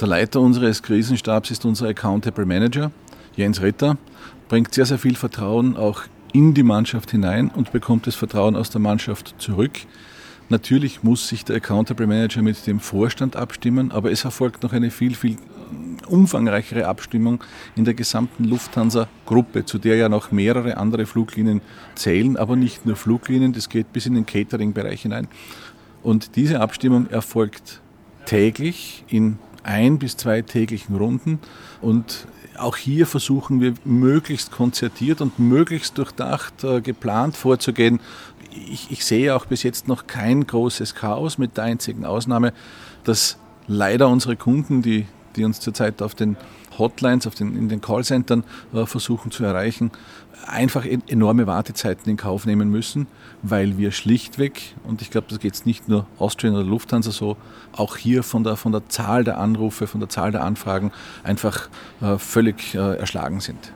Der 0.00 0.08
Leiter 0.08 0.40
unseres 0.40 0.82
Krisenstabs 0.82 1.50
ist 1.50 1.64
unser 1.64 1.88
Accountable 1.88 2.46
Manager, 2.46 2.92
Jens 3.36 3.60
Ritter, 3.60 3.96
bringt 4.48 4.72
sehr, 4.74 4.86
sehr 4.86 4.98
viel 4.98 5.16
Vertrauen 5.16 5.76
auch 5.76 6.02
in 6.32 6.54
die 6.54 6.62
Mannschaft 6.62 7.10
hinein 7.10 7.48
und 7.48 7.72
bekommt 7.72 8.06
das 8.06 8.14
Vertrauen 8.14 8.54
aus 8.54 8.70
der 8.70 8.80
Mannschaft 8.80 9.34
zurück. 9.38 9.72
Natürlich 10.50 11.02
muss 11.02 11.28
sich 11.28 11.44
der 11.44 11.56
Accountable 11.56 12.06
Manager 12.06 12.42
mit 12.42 12.66
dem 12.66 12.80
Vorstand 12.80 13.36
abstimmen, 13.36 13.90
aber 13.90 14.10
es 14.10 14.24
erfolgt 14.24 14.62
noch 14.62 14.72
eine 14.72 14.90
viel, 14.90 15.14
viel 15.14 15.36
umfangreichere 16.10 16.86
Abstimmung 16.86 17.42
in 17.76 17.84
der 17.84 17.94
gesamten 17.94 18.44
Lufthansa-Gruppe, 18.44 19.64
zu 19.64 19.78
der 19.78 19.96
ja 19.96 20.08
noch 20.08 20.30
mehrere 20.30 20.76
andere 20.76 21.06
Fluglinien 21.06 21.60
zählen, 21.94 22.36
aber 22.36 22.56
nicht 22.56 22.86
nur 22.86 22.96
Fluglinien, 22.96 23.52
das 23.52 23.68
geht 23.68 23.92
bis 23.92 24.06
in 24.06 24.14
den 24.14 24.26
Catering-Bereich 24.26 25.02
hinein. 25.02 25.28
Und 26.02 26.36
diese 26.36 26.60
Abstimmung 26.60 27.08
erfolgt 27.10 27.80
täglich 28.24 29.04
in 29.08 29.38
ein 29.62 29.98
bis 29.98 30.16
zwei 30.16 30.42
täglichen 30.42 30.96
Runden. 30.96 31.38
Und 31.80 32.26
auch 32.58 32.76
hier 32.76 33.06
versuchen 33.06 33.60
wir 33.60 33.74
möglichst 33.84 34.50
konzertiert 34.50 35.20
und 35.20 35.38
möglichst 35.38 35.98
durchdacht, 35.98 36.64
äh, 36.64 36.80
geplant 36.80 37.36
vorzugehen. 37.36 38.00
Ich, 38.50 38.90
ich, 38.90 39.04
sehe 39.04 39.34
auch 39.34 39.46
bis 39.46 39.62
jetzt 39.62 39.88
noch 39.88 40.06
kein 40.06 40.46
großes 40.46 40.94
Chaos 40.94 41.38
mit 41.38 41.56
der 41.56 41.64
einzigen 41.64 42.04
Ausnahme, 42.04 42.52
dass 43.04 43.38
leider 43.66 44.08
unsere 44.08 44.36
Kunden, 44.36 44.82
die, 44.82 45.06
die 45.38 45.44
uns 45.44 45.60
zurzeit 45.60 46.02
auf 46.02 46.14
den 46.14 46.36
Hotlines, 46.76 47.26
auf 47.26 47.34
den, 47.34 47.56
in 47.56 47.68
den 47.68 47.80
Callcentern 47.80 48.44
äh, 48.72 48.86
versuchen 48.86 49.30
zu 49.30 49.44
erreichen, 49.44 49.90
einfach 50.46 50.84
enorme 50.84 51.46
Wartezeiten 51.46 52.10
in 52.10 52.16
Kauf 52.16 52.46
nehmen 52.46 52.70
müssen, 52.70 53.06
weil 53.42 53.78
wir 53.78 53.90
schlichtweg, 53.90 54.74
und 54.84 55.02
ich 55.02 55.10
glaube, 55.10 55.26
das 55.28 55.40
geht 55.40 55.66
nicht 55.66 55.88
nur 55.88 56.06
Austrian 56.18 56.54
oder 56.54 56.64
Lufthansa 56.64 57.10
so, 57.10 57.36
auch 57.72 57.96
hier 57.96 58.22
von 58.22 58.44
der, 58.44 58.56
von 58.56 58.72
der 58.72 58.88
Zahl 58.88 59.24
der 59.24 59.38
Anrufe, 59.38 59.86
von 59.86 60.00
der 60.00 60.08
Zahl 60.08 60.32
der 60.32 60.44
Anfragen 60.44 60.92
einfach 61.24 61.68
äh, 62.00 62.18
völlig 62.18 62.74
äh, 62.74 62.96
erschlagen 62.96 63.40
sind. 63.40 63.72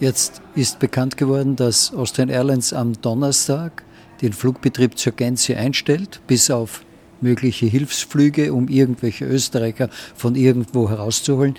Jetzt 0.00 0.42
ist 0.56 0.80
bekannt 0.80 1.16
geworden, 1.16 1.54
dass 1.54 1.94
Austrian 1.94 2.28
Airlines 2.28 2.72
am 2.72 3.00
Donnerstag 3.00 3.84
den 4.20 4.32
Flugbetrieb 4.32 4.98
zur 4.98 5.12
Gänze 5.12 5.56
einstellt, 5.56 6.20
bis 6.26 6.50
auf 6.50 6.82
mögliche 7.22 7.66
Hilfsflüge, 7.66 8.52
um 8.52 8.68
irgendwelche 8.68 9.24
Österreicher 9.24 9.88
von 10.14 10.34
irgendwo 10.34 10.90
herauszuholen. 10.90 11.56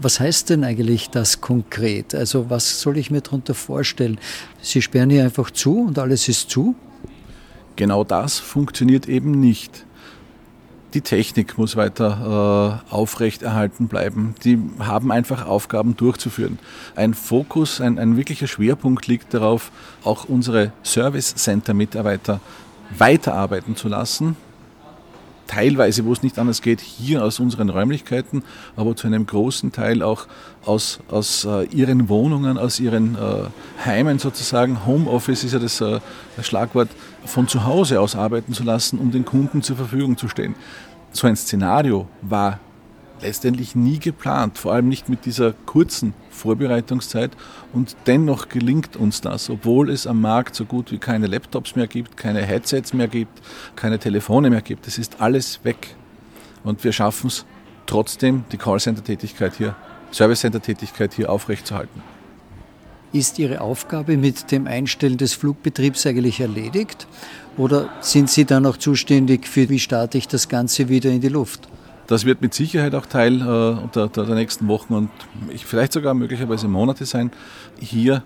Was 0.00 0.18
heißt 0.18 0.50
denn 0.50 0.64
eigentlich 0.64 1.10
das 1.10 1.40
konkret? 1.40 2.14
Also 2.14 2.48
was 2.48 2.80
soll 2.80 2.96
ich 2.96 3.10
mir 3.10 3.20
darunter 3.20 3.54
vorstellen? 3.54 4.18
Sie 4.62 4.80
sperren 4.80 5.10
hier 5.10 5.24
einfach 5.24 5.50
zu 5.50 5.80
und 5.80 5.98
alles 5.98 6.28
ist 6.28 6.48
zu? 6.48 6.74
Genau 7.76 8.04
das 8.04 8.38
funktioniert 8.38 9.08
eben 9.08 9.32
nicht. 9.32 9.84
Die 10.94 11.02
Technik 11.02 11.56
muss 11.56 11.76
weiter 11.76 12.82
äh, 12.90 12.92
aufrechterhalten 12.92 13.86
bleiben. 13.86 14.34
Die 14.42 14.58
haben 14.80 15.12
einfach 15.12 15.46
Aufgaben 15.46 15.96
durchzuführen. 15.96 16.58
Ein 16.96 17.14
Fokus, 17.14 17.80
ein, 17.80 17.98
ein 17.98 18.16
wirklicher 18.16 18.48
Schwerpunkt 18.48 19.06
liegt 19.06 19.32
darauf, 19.32 19.70
auch 20.02 20.24
unsere 20.24 20.72
Service 20.82 21.34
Center 21.36 21.74
Mitarbeiter 21.74 22.40
weiterarbeiten 22.98 23.76
zu 23.76 23.88
lassen, 23.88 24.36
teilweise, 25.50 26.04
wo 26.04 26.12
es 26.12 26.22
nicht 26.22 26.38
anders 26.38 26.62
geht, 26.62 26.80
hier 26.80 27.24
aus 27.24 27.40
unseren 27.40 27.70
Räumlichkeiten, 27.70 28.44
aber 28.76 28.94
zu 28.94 29.08
einem 29.08 29.26
großen 29.26 29.72
Teil 29.72 30.00
auch 30.02 30.28
aus, 30.64 31.00
aus 31.10 31.44
äh, 31.44 31.64
ihren 31.64 32.08
Wohnungen, 32.08 32.56
aus 32.56 32.78
ihren 32.78 33.16
äh, 33.16 33.18
Heimen 33.84 34.20
sozusagen. 34.20 34.86
Homeoffice 34.86 35.42
ist 35.42 35.52
ja 35.52 35.58
das 35.58 35.80
äh, 35.80 35.98
Schlagwort, 36.40 36.88
von 37.24 37.48
zu 37.48 37.64
Hause 37.64 38.00
aus 38.00 38.14
arbeiten 38.14 38.52
zu 38.52 38.62
lassen, 38.62 39.00
um 39.00 39.10
den 39.10 39.24
Kunden 39.24 39.60
zur 39.62 39.76
Verfügung 39.76 40.16
zu 40.16 40.28
stehen. 40.28 40.54
So 41.12 41.26
ein 41.26 41.34
Szenario 41.34 42.06
war 42.22 42.60
letztendlich 43.22 43.74
nie 43.74 43.98
geplant, 43.98 44.58
vor 44.58 44.72
allem 44.72 44.88
nicht 44.88 45.08
mit 45.08 45.26
dieser 45.26 45.52
kurzen 45.52 46.14
Vorbereitungszeit. 46.30 47.32
Und 47.72 47.96
dennoch 48.06 48.48
gelingt 48.48 48.96
uns 48.96 49.20
das, 49.20 49.50
obwohl 49.50 49.90
es 49.90 50.06
am 50.06 50.20
Markt 50.20 50.54
so 50.54 50.64
gut 50.64 50.92
wie 50.92 50.98
keine 50.98 51.26
Laptops 51.26 51.76
mehr 51.76 51.86
gibt, 51.86 52.16
keine 52.16 52.42
Headsets 52.42 52.92
mehr 52.92 53.08
gibt, 53.08 53.40
keine 53.76 53.98
Telefone 53.98 54.50
mehr 54.50 54.62
gibt. 54.62 54.86
Es 54.86 54.98
ist 54.98 55.20
alles 55.20 55.60
weg. 55.64 55.94
Und 56.64 56.84
wir 56.84 56.92
schaffen 56.92 57.28
es 57.28 57.44
trotzdem, 57.86 58.44
die 58.52 58.56
Callcenter-Tätigkeit 58.56 59.54
hier, 59.56 59.74
Service-Center-Tätigkeit 60.12 61.14
hier 61.14 61.30
aufrechtzuerhalten. 61.30 62.02
Ist 63.12 63.40
Ihre 63.40 63.60
Aufgabe 63.60 64.16
mit 64.16 64.52
dem 64.52 64.68
Einstellen 64.68 65.16
des 65.16 65.34
Flugbetriebs 65.34 66.06
eigentlich 66.06 66.38
erledigt? 66.40 67.08
Oder 67.56 67.88
sind 68.00 68.30
Sie 68.30 68.44
dann 68.44 68.62
noch 68.62 68.76
zuständig 68.76 69.48
für, 69.48 69.68
wie 69.68 69.80
starte 69.80 70.16
ich 70.16 70.28
das 70.28 70.48
Ganze 70.48 70.88
wieder 70.88 71.10
in 71.10 71.20
die 71.20 71.28
Luft? 71.28 71.68
Das 72.10 72.24
wird 72.24 72.42
mit 72.42 72.52
Sicherheit 72.54 72.96
auch 72.96 73.06
Teil 73.06 73.40
äh, 73.40 73.88
der, 73.94 74.08
der, 74.08 74.34
nächsten 74.34 74.66
Wochen 74.66 74.94
und 74.94 75.10
vielleicht 75.64 75.92
sogar 75.92 76.12
möglicherweise 76.12 76.66
Monate 76.66 77.04
sein, 77.04 77.30
hier 77.78 78.24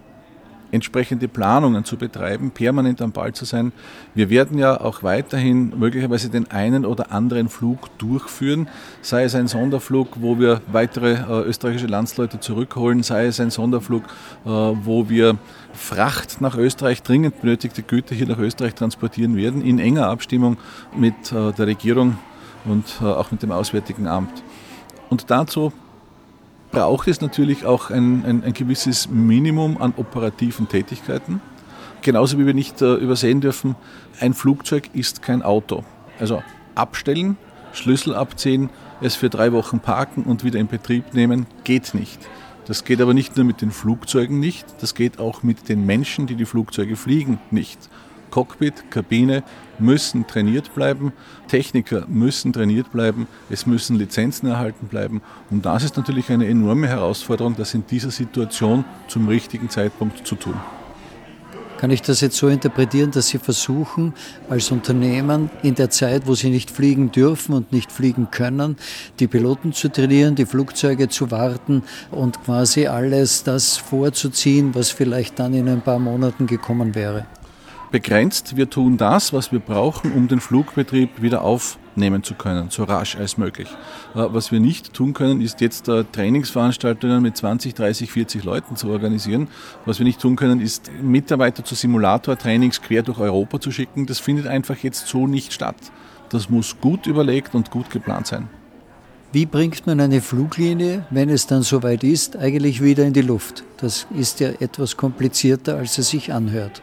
entsprechende 0.70 1.28
Planungen 1.28 1.84
zu 1.84 1.98
betreiben, 1.98 2.50
permanent 2.50 3.02
am 3.02 3.12
Ball 3.12 3.34
zu 3.34 3.44
sein. 3.44 3.72
Wir 4.14 4.30
werden 4.30 4.56
ja 4.56 4.80
auch 4.80 5.02
weiterhin 5.02 5.78
möglicherweise 5.78 6.30
den 6.30 6.50
einen 6.50 6.86
oder 6.86 7.12
anderen 7.12 7.50
Flug 7.50 7.90
durchführen, 7.98 8.68
sei 9.02 9.24
es 9.24 9.34
ein 9.34 9.48
Sonderflug, 9.48 10.08
wo 10.18 10.38
wir 10.38 10.62
weitere 10.72 11.16
äh, 11.16 11.46
österreichische 11.46 11.86
Landsleute 11.86 12.40
zurückholen, 12.40 13.02
sei 13.02 13.26
es 13.26 13.38
ein 13.38 13.50
Sonderflug, 13.50 14.04
äh, 14.46 14.48
wo 14.48 15.10
wir 15.10 15.36
Fracht 15.74 16.40
nach 16.40 16.56
Österreich, 16.56 17.02
dringend 17.02 17.42
benötigte 17.42 17.82
Güter 17.82 18.14
hier 18.14 18.28
nach 18.28 18.38
Österreich 18.38 18.74
transportieren 18.74 19.36
werden, 19.36 19.60
in 19.60 19.78
enger 19.78 20.08
Abstimmung 20.08 20.56
mit 20.96 21.32
äh, 21.32 21.52
der 21.52 21.66
Regierung 21.66 22.16
und 22.64 22.84
äh, 23.00 23.04
auch 23.04 23.30
mit 23.30 23.42
dem 23.42 23.52
Auswärtigen 23.52 24.06
Amt. 24.06 24.42
Und 25.10 25.30
dazu 25.30 25.72
braucht 26.70 27.08
es 27.08 27.20
natürlich 27.20 27.64
auch 27.64 27.90
ein, 27.90 28.24
ein, 28.24 28.44
ein 28.44 28.52
gewisses 28.52 29.08
Minimum 29.08 29.80
an 29.80 29.94
operativen 29.96 30.68
Tätigkeiten. 30.68 31.40
Genauso 32.02 32.38
wie 32.38 32.46
wir 32.46 32.54
nicht 32.54 32.82
äh, 32.82 32.94
übersehen 32.94 33.40
dürfen, 33.40 33.76
ein 34.20 34.34
Flugzeug 34.34 34.90
ist 34.92 35.22
kein 35.22 35.42
Auto. 35.42 35.84
Also 36.18 36.42
abstellen, 36.74 37.36
Schlüssel 37.72 38.14
abziehen, 38.14 38.70
es 39.00 39.14
für 39.14 39.30
drei 39.30 39.52
Wochen 39.52 39.80
parken 39.80 40.24
und 40.24 40.44
wieder 40.44 40.58
in 40.58 40.66
Betrieb 40.66 41.14
nehmen, 41.14 41.46
geht 41.64 41.94
nicht. 41.94 42.18
Das 42.66 42.84
geht 42.84 43.00
aber 43.00 43.14
nicht 43.14 43.36
nur 43.36 43.44
mit 43.44 43.60
den 43.60 43.70
Flugzeugen 43.70 44.40
nicht, 44.40 44.66
das 44.80 44.94
geht 44.94 45.18
auch 45.18 45.42
mit 45.42 45.68
den 45.68 45.84
Menschen, 45.84 46.26
die 46.26 46.34
die 46.34 46.46
Flugzeuge 46.46 46.96
fliegen, 46.96 47.38
nicht. 47.50 47.78
Cockpit, 48.34 48.90
Kabine 48.90 49.44
müssen 49.78 50.26
trainiert 50.26 50.74
bleiben, 50.74 51.12
Techniker 51.46 52.04
müssen 52.08 52.52
trainiert 52.52 52.90
bleiben, 52.90 53.28
es 53.48 53.64
müssen 53.64 53.94
Lizenzen 53.94 54.48
erhalten 54.48 54.88
bleiben. 54.88 55.22
Und 55.50 55.64
das 55.64 55.84
ist 55.84 55.96
natürlich 55.96 56.30
eine 56.30 56.48
enorme 56.48 56.88
Herausforderung, 56.88 57.54
das 57.56 57.74
in 57.74 57.86
dieser 57.86 58.10
Situation 58.10 58.84
zum 59.06 59.28
richtigen 59.28 59.70
Zeitpunkt 59.70 60.26
zu 60.26 60.34
tun. 60.34 60.56
Kann 61.78 61.92
ich 61.92 62.02
das 62.02 62.22
jetzt 62.22 62.36
so 62.36 62.48
interpretieren, 62.48 63.12
dass 63.12 63.28
Sie 63.28 63.38
versuchen, 63.38 64.14
als 64.48 64.72
Unternehmen 64.72 65.48
in 65.62 65.76
der 65.76 65.90
Zeit, 65.90 66.26
wo 66.26 66.34
Sie 66.34 66.50
nicht 66.50 66.72
fliegen 66.72 67.12
dürfen 67.12 67.54
und 67.54 67.70
nicht 67.70 67.92
fliegen 67.92 68.32
können, 68.32 68.76
die 69.20 69.28
Piloten 69.28 69.72
zu 69.72 69.92
trainieren, 69.92 70.34
die 70.34 70.46
Flugzeuge 70.46 71.08
zu 71.08 71.30
warten 71.30 71.84
und 72.10 72.42
quasi 72.42 72.88
alles 72.88 73.44
das 73.44 73.76
vorzuziehen, 73.76 74.74
was 74.74 74.90
vielleicht 74.90 75.38
dann 75.38 75.54
in 75.54 75.68
ein 75.68 75.82
paar 75.82 76.00
Monaten 76.00 76.48
gekommen 76.48 76.96
wäre? 76.96 77.26
Begrenzt. 77.94 78.56
Wir 78.56 78.68
tun 78.68 78.96
das, 78.96 79.32
was 79.32 79.52
wir 79.52 79.60
brauchen, 79.60 80.10
um 80.14 80.26
den 80.26 80.40
Flugbetrieb 80.40 81.22
wieder 81.22 81.42
aufnehmen 81.42 82.24
zu 82.24 82.34
können, 82.34 82.68
so 82.70 82.82
rasch 82.82 83.14
als 83.14 83.38
möglich. 83.38 83.68
Äh, 84.16 84.26
was 84.30 84.50
wir 84.50 84.58
nicht 84.58 84.92
tun 84.92 85.14
können, 85.14 85.40
ist 85.40 85.60
jetzt 85.60 85.86
äh, 85.86 86.02
Trainingsveranstaltungen 86.10 87.22
mit 87.22 87.36
20, 87.36 87.72
30, 87.72 88.10
40 88.10 88.42
Leuten 88.42 88.74
zu 88.74 88.88
organisieren. 88.88 89.46
Was 89.86 90.00
wir 90.00 90.04
nicht 90.04 90.20
tun 90.20 90.34
können, 90.34 90.60
ist 90.60 90.90
Mitarbeiter 91.00 91.64
zu 91.64 91.76
Simulator-Trainings 91.76 92.82
quer 92.82 93.04
durch 93.04 93.20
Europa 93.20 93.60
zu 93.60 93.70
schicken. 93.70 94.06
Das 94.06 94.18
findet 94.18 94.48
einfach 94.48 94.78
jetzt 94.78 95.06
so 95.06 95.28
nicht 95.28 95.52
statt. 95.52 95.76
Das 96.30 96.50
muss 96.50 96.80
gut 96.80 97.06
überlegt 97.06 97.54
und 97.54 97.70
gut 97.70 97.90
geplant 97.90 98.26
sein. 98.26 98.48
Wie 99.30 99.46
bringt 99.46 99.86
man 99.86 100.00
eine 100.00 100.20
Fluglinie, 100.20 101.06
wenn 101.10 101.28
es 101.28 101.46
dann 101.46 101.62
soweit 101.62 102.02
ist, 102.02 102.36
eigentlich 102.36 102.82
wieder 102.82 103.04
in 103.04 103.12
die 103.12 103.22
Luft? 103.22 103.62
Das 103.76 104.08
ist 104.16 104.40
ja 104.40 104.48
etwas 104.58 104.96
komplizierter, 104.96 105.76
als 105.76 105.96
es 105.98 106.08
sich 106.08 106.32
anhört. 106.32 106.82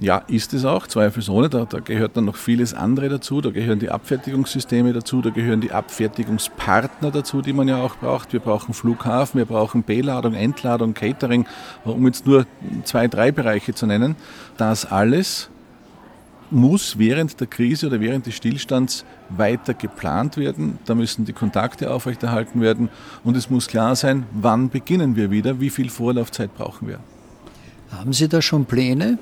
Ja, 0.00 0.22
ist 0.28 0.54
es 0.54 0.64
auch, 0.64 0.86
zweifelsohne. 0.86 1.50
Da, 1.50 1.66
da 1.66 1.78
gehört 1.78 2.16
dann 2.16 2.24
noch 2.24 2.36
vieles 2.36 2.72
andere 2.72 3.10
dazu. 3.10 3.42
Da 3.42 3.50
gehören 3.50 3.80
die 3.80 3.90
Abfertigungssysteme 3.90 4.94
dazu, 4.94 5.20
da 5.20 5.28
gehören 5.28 5.60
die 5.60 5.72
Abfertigungspartner 5.72 7.10
dazu, 7.10 7.42
die 7.42 7.52
man 7.52 7.68
ja 7.68 7.82
auch 7.82 7.96
braucht. 7.96 8.32
Wir 8.32 8.40
brauchen 8.40 8.72
Flughafen, 8.72 9.36
wir 9.38 9.44
brauchen 9.44 9.82
Beladung, 9.82 10.32
Entladung, 10.32 10.94
Catering, 10.94 11.46
um 11.84 12.06
jetzt 12.06 12.26
nur 12.26 12.46
zwei, 12.84 13.08
drei 13.08 13.30
Bereiche 13.30 13.74
zu 13.74 13.86
nennen. 13.86 14.16
Das 14.56 14.90
alles 14.90 15.50
muss 16.50 16.98
während 16.98 17.38
der 17.38 17.46
Krise 17.46 17.88
oder 17.88 18.00
während 18.00 18.24
des 18.24 18.34
Stillstands 18.34 19.04
weiter 19.28 19.74
geplant 19.74 20.38
werden. 20.38 20.78
Da 20.86 20.94
müssen 20.94 21.26
die 21.26 21.34
Kontakte 21.34 21.92
aufrechterhalten 21.92 22.62
werden 22.62 22.88
und 23.22 23.36
es 23.36 23.50
muss 23.50 23.66
klar 23.66 23.94
sein, 23.96 24.24
wann 24.32 24.70
beginnen 24.70 25.14
wir 25.14 25.30
wieder, 25.30 25.60
wie 25.60 25.70
viel 25.70 25.90
Vorlaufzeit 25.90 26.56
brauchen 26.56 26.88
wir. 26.88 27.00
Haben 27.92 28.14
Sie 28.14 28.28
da 28.28 28.40
schon 28.40 28.64
Pläne? 28.64 29.18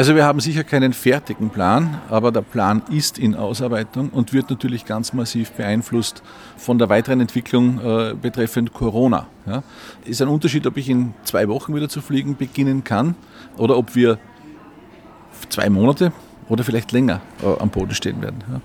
Also 0.00 0.14
wir 0.14 0.24
haben 0.24 0.40
sicher 0.40 0.64
keinen 0.64 0.94
fertigen 0.94 1.50
Plan, 1.50 2.00
aber 2.08 2.32
der 2.32 2.40
Plan 2.40 2.80
ist 2.90 3.18
in 3.18 3.34
Ausarbeitung 3.34 4.08
und 4.08 4.32
wird 4.32 4.48
natürlich 4.48 4.86
ganz 4.86 5.12
massiv 5.12 5.50
beeinflusst 5.50 6.22
von 6.56 6.78
der 6.78 6.88
weiteren 6.88 7.20
Entwicklung 7.20 7.78
äh, 7.84 8.14
betreffend 8.14 8.72
Corona. 8.72 9.26
Ja. 9.44 9.62
Ist 10.06 10.22
ein 10.22 10.28
Unterschied, 10.28 10.66
ob 10.66 10.78
ich 10.78 10.88
in 10.88 11.12
zwei 11.24 11.48
Wochen 11.48 11.74
wieder 11.74 11.90
zu 11.90 12.00
fliegen 12.00 12.34
beginnen 12.34 12.82
kann 12.82 13.14
oder 13.58 13.76
ob 13.76 13.94
wir 13.94 14.18
zwei 15.50 15.68
Monate 15.68 16.14
oder 16.48 16.64
vielleicht 16.64 16.92
länger 16.92 17.20
äh, 17.42 17.60
am 17.60 17.68
Boden 17.68 17.94
stehen 17.94 18.22
werden. 18.22 18.42
Ja. 18.50 18.60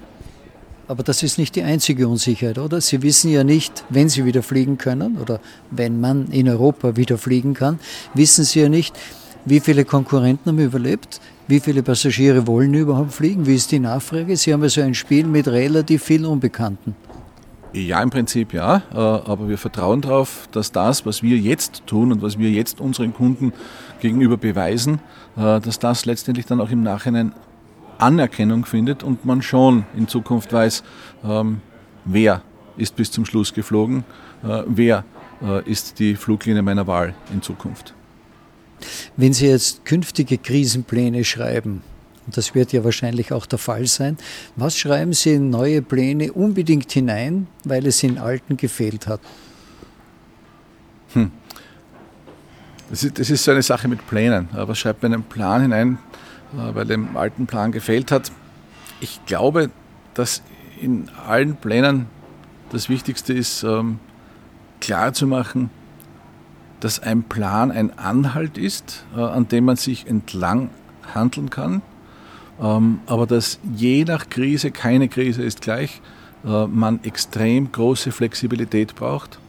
Aber 0.88 1.04
das 1.04 1.22
ist 1.22 1.38
nicht 1.38 1.58
die 1.58 1.64
einzige 1.64 2.08
Unsicherheit, 2.08 2.60
oder? 2.60 2.80
Sie 2.80 3.02
wissen 3.02 3.30
ja 3.30 3.44
nicht, 3.44 3.84
wenn 3.90 4.08
Sie 4.08 4.24
wieder 4.24 4.42
fliegen 4.42 4.78
können 4.78 5.18
oder 5.18 5.42
wenn 5.70 6.00
man 6.00 6.28
in 6.28 6.48
Europa 6.48 6.96
wieder 6.96 7.18
fliegen 7.18 7.56
kann, 7.56 7.80
wissen 8.14 8.46
Sie 8.46 8.62
ja 8.62 8.70
nicht, 8.70 8.96
wie 9.46 9.60
viele 9.60 9.86
Konkurrenten 9.86 10.50
haben 10.50 10.60
überlebt? 10.60 11.22
Wie 11.48 11.60
viele 11.60 11.84
Passagiere 11.84 12.48
wollen 12.48 12.74
überhaupt 12.74 13.14
fliegen? 13.14 13.46
Wie 13.46 13.56
ist 13.56 13.72
die 13.72 13.80
Nachfrage? 13.80 14.36
Sie 14.36 14.52
haben 14.52 14.64
also 14.64 14.82
ein 14.82 14.96
Spiel 14.96 15.28
mit 15.28 15.48
relativ 15.48 16.04
vielen 16.04 16.26
Unbekannten. 16.26 16.96
Ja, 17.72 18.02
im 18.02 18.10
Prinzip 18.10 18.54
ja, 18.54 18.84
äh, 18.94 18.96
aber 18.96 19.50
wir 19.50 19.58
vertrauen 19.58 20.02
darauf, 20.02 20.48
dass 20.52 20.72
das, 20.72 21.06
was 21.06 21.22
wir 21.22 21.38
jetzt 21.38 21.86
tun 21.86 22.14
und 22.14 22.22
was 22.22 22.40
wir 22.40 22.50
jetzt 22.50 22.80
unseren 22.80 23.14
Kunden 23.14 23.52
gegenüber 24.00 24.38
beweisen, 24.38 25.00
äh, 25.36 25.60
dass 25.60 25.78
das 25.78 26.06
letztendlich 26.06 26.46
dann 26.46 26.62
auch 26.62 26.72
im 26.72 26.84
Nachhinein 26.84 27.34
Anerkennung 27.98 28.66
findet 28.66 29.04
und 29.04 29.26
man 29.26 29.42
schon 29.42 29.86
in 29.96 30.08
Zukunft 30.08 30.54
weiß, 30.54 30.84
ähm, 31.26 31.60
wer 32.06 32.42
ist 32.78 32.96
bis 32.96 33.12
zum 33.12 33.26
Schluss 33.26 33.54
geflogen, 33.54 34.06
äh, 34.44 34.64
wer 34.68 35.04
ist 35.66 36.00
die 36.00 36.16
Fluglinie 36.16 36.62
meiner 36.62 36.88
Wahl 36.88 37.14
in 37.34 37.42
Zukunft. 37.42 37.94
Wenn 39.18 39.34
Sie 39.34 39.48
jetzt 39.48 39.86
künftige 39.86 40.38
Krisenpläne 40.38 41.24
schreiben, 41.24 41.82
und 42.26 42.36
das 42.38 42.56
wird 42.56 42.74
ja 42.74 42.84
wahrscheinlich 42.84 43.32
auch 43.32 43.46
der 43.46 43.60
Fall 43.60 43.86
sein, 43.86 44.18
was 44.56 44.78
schreiben 44.78 45.14
Sie 45.14 45.34
in 45.34 45.50
neue 45.50 45.82
Pläne 45.82 46.34
unbedingt 46.34 46.92
hinein, 46.92 47.48
weil 47.64 47.86
es 47.86 48.02
in 48.02 48.18
alten 48.18 48.58
gefehlt 48.58 49.08
hat? 49.08 49.20
Hm. 51.14 51.32
Das, 52.90 53.04
ist, 53.04 53.20
das 53.20 53.30
ist 53.30 53.44
so 53.44 53.52
eine 53.52 53.62
Sache 53.62 53.88
mit 53.88 54.06
Plänen. 54.08 54.50
Was 54.52 54.80
schreibt 54.80 55.04
man 55.04 55.14
einen 55.14 55.24
Plan 55.24 55.62
hinein, 55.62 55.98
äh, 56.54 56.76
weil 56.76 56.86
dem 56.86 57.16
alten 57.16 57.48
Plan 57.48 57.72
gefehlt 57.72 58.12
hat? 58.12 58.32
Ich 59.02 59.24
glaube, 59.26 59.70
dass 60.14 60.42
in 60.82 61.10
allen 61.28 61.56
Plänen 61.56 62.08
das 62.72 62.90
Wichtigste 62.90 63.34
ist, 63.34 63.64
ähm, 63.64 64.00
klarzumachen, 64.82 65.70
dass 66.86 67.00
ein 67.00 67.24
Plan 67.24 67.72
ein 67.72 67.98
Anhalt 67.98 68.60
ist, 68.60 69.06
äh, 69.18 69.20
an 69.20 69.48
dem 69.48 69.66
man 69.66 69.76
sich 69.76 70.06
entlang 70.06 70.70
handeln 71.16 71.50
kann, 71.50 71.82
ähm, 72.62 73.00
aber 73.08 73.26
dass 73.26 73.58
je 73.76 74.06
nach 74.06 74.30
Krise, 74.30 74.70
keine 74.70 75.10
Krise 75.10 75.42
ist 75.42 75.62
gleich, 75.62 76.00
äh, 76.46 76.68
man 76.68 77.04
extrem 77.04 77.72
große 77.72 78.12
Flexibilität 78.12 78.94
braucht 78.94 79.40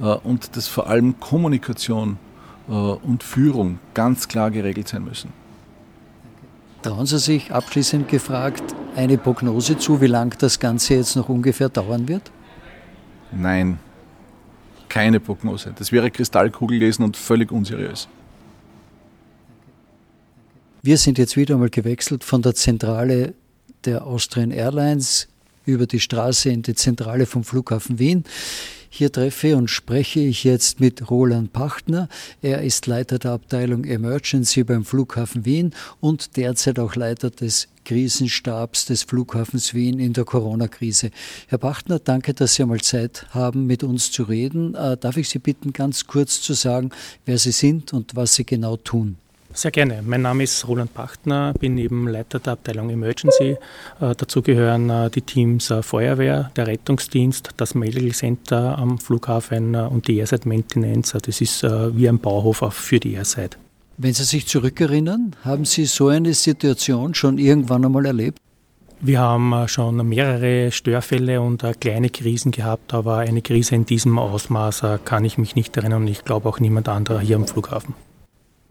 äh, 0.00 0.04
und 0.04 0.56
dass 0.56 0.68
vor 0.68 0.86
allem 0.86 1.20
Kommunikation 1.20 2.16
und 2.66 3.24
Führung 3.24 3.80
ganz 3.94 4.28
klar 4.28 4.52
geregelt 4.52 4.86
sein 4.86 5.02
müssen. 5.02 5.32
Trauen 6.82 7.04
Sie 7.04 7.18
sich 7.18 7.52
abschließend 7.52 8.06
gefragt 8.06 8.62
eine 8.94 9.18
Prognose 9.18 9.76
zu, 9.76 10.00
wie 10.00 10.06
lang 10.06 10.36
das 10.38 10.60
Ganze 10.60 10.94
jetzt 10.94 11.16
noch 11.16 11.28
ungefähr 11.28 11.68
dauern 11.68 12.06
wird? 12.06 12.30
Nein, 13.32 13.80
keine 14.90 15.20
Prognose. 15.20 15.72
Das 15.78 15.90
wäre 15.92 16.10
Kristallkugel 16.10 16.78
lesen 16.78 17.02
und 17.04 17.16
völlig 17.16 17.50
unseriös. 17.50 18.08
Wir 20.82 20.98
sind 20.98 21.16
jetzt 21.16 21.36
wieder 21.36 21.54
einmal 21.54 21.70
gewechselt 21.70 22.24
von 22.24 22.42
der 22.42 22.54
Zentrale 22.54 23.34
der 23.84 24.06
Austrian 24.06 24.50
Airlines 24.50 25.28
über 25.64 25.86
die 25.86 26.00
Straße 26.00 26.50
in 26.50 26.62
die 26.62 26.74
Zentrale 26.74 27.26
vom 27.26 27.44
Flughafen 27.44 27.98
Wien. 27.98 28.24
Hier 28.88 29.12
treffe 29.12 29.56
und 29.56 29.68
spreche 29.68 30.20
ich 30.20 30.42
jetzt 30.42 30.80
mit 30.80 31.10
Roland 31.10 31.52
Pachtner. 31.52 32.08
Er 32.42 32.62
ist 32.62 32.86
Leiter 32.86 33.18
der 33.18 33.32
Abteilung 33.32 33.84
Emergency 33.84 34.64
beim 34.64 34.84
Flughafen 34.84 35.44
Wien 35.44 35.72
und 36.00 36.36
derzeit 36.36 36.78
auch 36.78 36.96
Leiter 36.96 37.30
des 37.30 37.68
Krisenstabs 37.90 38.86
des 38.86 39.02
Flughafens 39.02 39.74
Wien 39.74 39.98
in 39.98 40.12
der 40.12 40.24
Corona-Krise. 40.24 41.10
Herr 41.48 41.58
Pachtner, 41.58 41.98
danke, 41.98 42.34
dass 42.34 42.54
Sie 42.54 42.62
einmal 42.62 42.80
Zeit 42.82 43.26
haben, 43.30 43.66
mit 43.66 43.82
uns 43.82 44.12
zu 44.12 44.22
reden. 44.22 44.76
Äh, 44.76 44.96
darf 44.96 45.16
ich 45.16 45.28
Sie 45.28 45.40
bitten, 45.40 45.72
ganz 45.72 46.06
kurz 46.06 46.40
zu 46.40 46.52
sagen, 46.52 46.90
wer 47.24 47.36
Sie 47.36 47.50
sind 47.50 47.92
und 47.92 48.14
was 48.14 48.36
Sie 48.36 48.46
genau 48.46 48.76
tun? 48.76 49.16
Sehr 49.52 49.72
gerne. 49.72 50.02
Mein 50.06 50.22
Name 50.22 50.44
ist 50.44 50.68
Roland 50.68 50.94
Pachtner, 50.94 51.52
bin 51.58 51.76
eben 51.78 52.06
Leiter 52.06 52.38
der 52.38 52.52
Abteilung 52.52 52.90
Emergency. 52.90 53.56
Äh, 54.00 54.14
dazu 54.16 54.40
gehören 54.40 54.88
äh, 54.88 55.10
die 55.10 55.22
Teams 55.22 55.72
äh, 55.72 55.82
Feuerwehr, 55.82 56.52
der 56.54 56.68
Rettungsdienst, 56.68 57.50
das 57.56 57.74
Medical 57.74 58.12
Center 58.12 58.78
am 58.78 59.00
Flughafen 59.00 59.74
äh, 59.74 59.78
und 59.78 60.06
die 60.06 60.18
Airside 60.18 60.48
Maintenance. 60.48 61.18
Das 61.20 61.40
ist 61.40 61.64
äh, 61.64 61.96
wie 61.96 62.08
ein 62.08 62.20
Bauhof 62.20 62.62
auch 62.62 62.72
für 62.72 63.00
die 63.00 63.14
Airside. 63.14 63.56
Wenn 64.02 64.14
Sie 64.14 64.24
sich 64.24 64.46
zurückerinnern, 64.46 65.36
haben 65.44 65.66
Sie 65.66 65.84
so 65.84 66.08
eine 66.08 66.32
Situation 66.32 67.12
schon 67.14 67.36
irgendwann 67.36 67.84
einmal 67.84 68.06
erlebt? 68.06 68.38
Wir 69.02 69.20
haben 69.20 69.52
äh, 69.52 69.68
schon 69.68 70.08
mehrere 70.08 70.72
Störfälle 70.72 71.42
und 71.42 71.62
kleine 71.80 72.08
Krisen 72.08 72.50
gehabt, 72.50 72.94
aber 72.94 73.18
eine 73.18 73.42
Krise 73.42 73.74
in 73.74 73.84
diesem 73.84 74.18
Ausmaß 74.18 74.84
kann 75.04 75.26
ich 75.26 75.36
mich 75.36 75.54
nicht 75.54 75.76
erinnern 75.76 76.00
und 76.00 76.08
ich 76.08 76.24
glaube 76.24 76.48
auch 76.48 76.60
niemand 76.60 76.88
anderer 76.88 77.20
hier 77.20 77.36
am 77.36 77.46
Flughafen. 77.46 77.94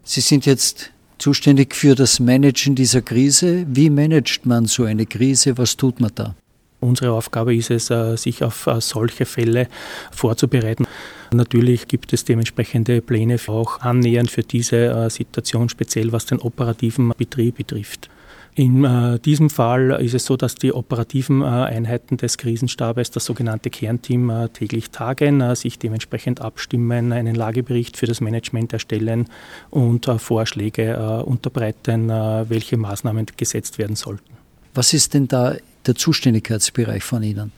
Sie 0.04 0.22
sind 0.22 0.48
jetzt 0.48 0.90
zuständig 1.20 1.76
für 1.76 1.94
das 1.94 2.20
Managen 2.20 2.74
dieser 2.74 3.04
Krise. 3.04 3.68
Wie 3.70 3.92
managt 3.92 4.48
man 4.48 4.66
so 4.66 4.86
eine 4.86 5.06
Krise? 5.06 5.60
Was 5.60 5.78
tut 5.78 6.00
man 6.00 6.10
da? 6.16 6.34
Unsere 6.82 7.12
Aufgabe 7.12 7.54
ist 7.54 7.72
es, 7.72 7.90
äh, 7.90 8.16
sich 8.16 8.44
auf 8.44 8.68
äh, 8.68 8.80
solche 8.80 9.26
Fälle 9.26 9.68
vorzubereiten. 10.12 10.88
Natürlich 11.34 11.88
gibt 11.88 12.14
es 12.14 12.24
dementsprechende 12.24 13.02
Pläne 13.02 13.38
auch 13.48 13.82
annähernd 13.82 14.32
für 14.32 14.44
diese 14.44 14.78
äh, 14.88 15.10
Situation, 15.10 15.68
speziell 15.68 16.12
was 16.14 16.26
den 16.26 16.40
operativen 16.40 17.12
Betrieb 17.18 17.58
betrifft. 17.58 18.10
In 18.56 19.20
diesem 19.24 19.50
Fall 19.50 19.92
ist 20.02 20.16
es 20.16 20.26
so, 20.26 20.36
dass 20.36 20.56
die 20.56 20.74
operativen 20.74 21.44
Einheiten 21.44 22.18
des 22.18 22.38
Krisenstabes, 22.38 23.10
das 23.10 23.24
sogenannte 23.24 23.70
Kernteam, 23.70 24.50
täglich 24.52 24.90
tagen, 24.90 25.56
sich 25.56 25.80
dementsprechend 25.80 26.42
abstimmen, 26.42 27.14
einen 27.14 27.36
Lagebericht 27.36 27.96
für 27.96 28.06
das 28.06 28.20
Management 28.20 28.74
erstellen 28.74 29.30
und 29.70 30.08
Vorschläge 30.18 31.24
unterbreiten, 31.24 32.10
welche 32.10 32.76
Maßnahmen 32.76 33.28
gesetzt 33.38 33.78
werden 33.78 33.96
sollten. 33.96 34.34
Was 34.74 34.94
ist 34.94 35.14
denn 35.14 35.30
da 35.30 35.56
der 35.90 35.96
Zuständigkeitsbereich 35.96 37.04
von 37.04 37.24
Ihnen? 37.24 37.52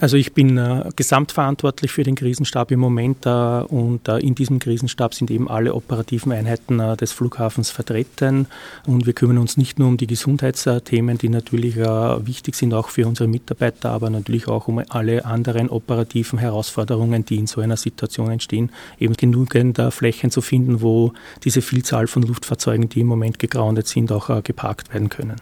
Also 0.00 0.16
ich 0.16 0.32
bin 0.32 0.56
äh, 0.58 0.90
gesamtverantwortlich 0.94 1.90
für 1.90 2.04
den 2.04 2.14
Krisenstab 2.14 2.70
im 2.70 2.78
Moment 2.78 3.26
äh, 3.26 3.30
und 3.30 4.06
äh, 4.06 4.18
in 4.18 4.36
diesem 4.36 4.60
Krisenstab 4.60 5.12
sind 5.12 5.28
eben 5.28 5.50
alle 5.50 5.74
operativen 5.74 6.30
Einheiten 6.30 6.78
äh, 6.78 6.96
des 6.96 7.10
Flughafens 7.10 7.70
vertreten 7.70 8.46
und 8.86 9.06
wir 9.06 9.12
kümmern 9.12 9.38
uns 9.38 9.56
nicht 9.56 9.80
nur 9.80 9.88
um 9.88 9.96
die 9.96 10.06
Gesundheitsthemen, 10.06 11.18
die 11.18 11.28
natürlich 11.28 11.76
äh, 11.78 12.26
wichtig 12.26 12.54
sind 12.54 12.74
auch 12.74 12.90
für 12.90 13.08
unsere 13.08 13.28
Mitarbeiter, 13.28 13.90
aber 13.90 14.08
natürlich 14.08 14.46
auch 14.46 14.68
um 14.68 14.80
alle 14.88 15.24
anderen 15.24 15.68
operativen 15.68 16.38
Herausforderungen, 16.38 17.24
die 17.24 17.36
in 17.36 17.48
so 17.48 17.60
einer 17.60 17.76
Situation 17.76 18.30
entstehen, 18.30 18.70
eben 19.00 19.14
genügend 19.14 19.80
äh, 19.80 19.90
Flächen 19.90 20.30
zu 20.30 20.42
finden, 20.42 20.80
wo 20.80 21.12
diese 21.42 21.60
Vielzahl 21.60 22.06
von 22.06 22.22
Luftfahrzeugen, 22.22 22.88
die 22.88 23.00
im 23.00 23.08
Moment 23.08 23.40
gegroundet 23.40 23.88
sind, 23.88 24.12
auch 24.12 24.44
geparkt 24.44 24.94
werden 24.94 25.08
können. 25.08 25.36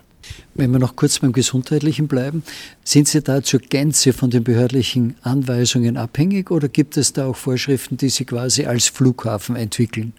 Wenn 0.54 0.70
wir 0.70 0.78
noch 0.78 0.96
kurz 0.96 1.18
beim 1.18 1.32
Gesundheitlichen 1.32 2.08
bleiben, 2.08 2.42
sind 2.82 3.08
Sie 3.08 3.22
da 3.22 3.42
zur 3.42 3.60
Gänze 3.60 4.12
von 4.12 4.30
den 4.30 4.44
behördlichen 4.44 5.16
Anweisungen 5.22 5.96
abhängig 5.96 6.50
oder 6.50 6.68
gibt 6.68 6.96
es 6.96 7.12
da 7.12 7.26
auch 7.26 7.36
Vorschriften, 7.36 7.96
die 7.96 8.08
Sie 8.08 8.24
quasi 8.24 8.64
als 8.64 8.88
Flughafen 8.88 9.56
entwickeln? 9.56 10.12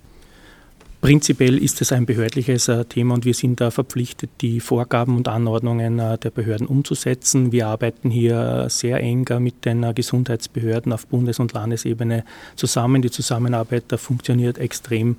Prinzipiell 1.07 1.57
ist 1.57 1.79
es 1.79 1.93
ein 1.93 2.05
behördliches 2.05 2.67
äh, 2.67 2.83
Thema 2.83 3.13
und 3.13 3.23
wir 3.23 3.33
sind 3.33 3.61
da 3.61 3.71
verpflichtet, 3.71 4.29
die 4.41 4.59
Vorgaben 4.59 5.15
und 5.15 5.29
Anordnungen 5.29 5.99
äh, 5.99 6.17
der 6.17 6.31
Behörden 6.31 6.67
umzusetzen. 6.67 7.53
Wir 7.53 7.67
arbeiten 7.67 8.09
hier 8.09 8.65
äh, 8.65 8.69
sehr 8.69 8.99
eng 8.99 9.25
mit 9.39 9.63
den 9.63 9.95
Gesundheitsbehörden 9.95 10.91
auf 10.91 11.07
Bundes- 11.07 11.39
und 11.39 11.53
Landesebene 11.53 12.25
zusammen. 12.57 13.01
Die 13.01 13.09
Zusammenarbeit 13.09 13.85
funktioniert 13.95 14.57
extrem 14.57 15.15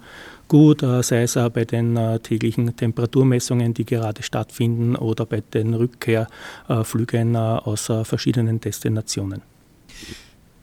gut, 0.47 0.81
sei 0.81 1.23
es 1.23 1.39
bei 1.55 1.65
den 1.65 1.99
täglichen 2.23 2.77
Temperaturmessungen, 2.77 3.73
die 3.73 3.87
gerade 3.87 4.23
stattfinden, 4.23 4.95
oder 4.95 5.25
bei 5.25 5.41
den 5.41 5.73
Rückkehrflügen 5.73 7.35
aus 7.37 7.91
verschiedenen 8.05 8.61
Destinationen. 8.61 9.41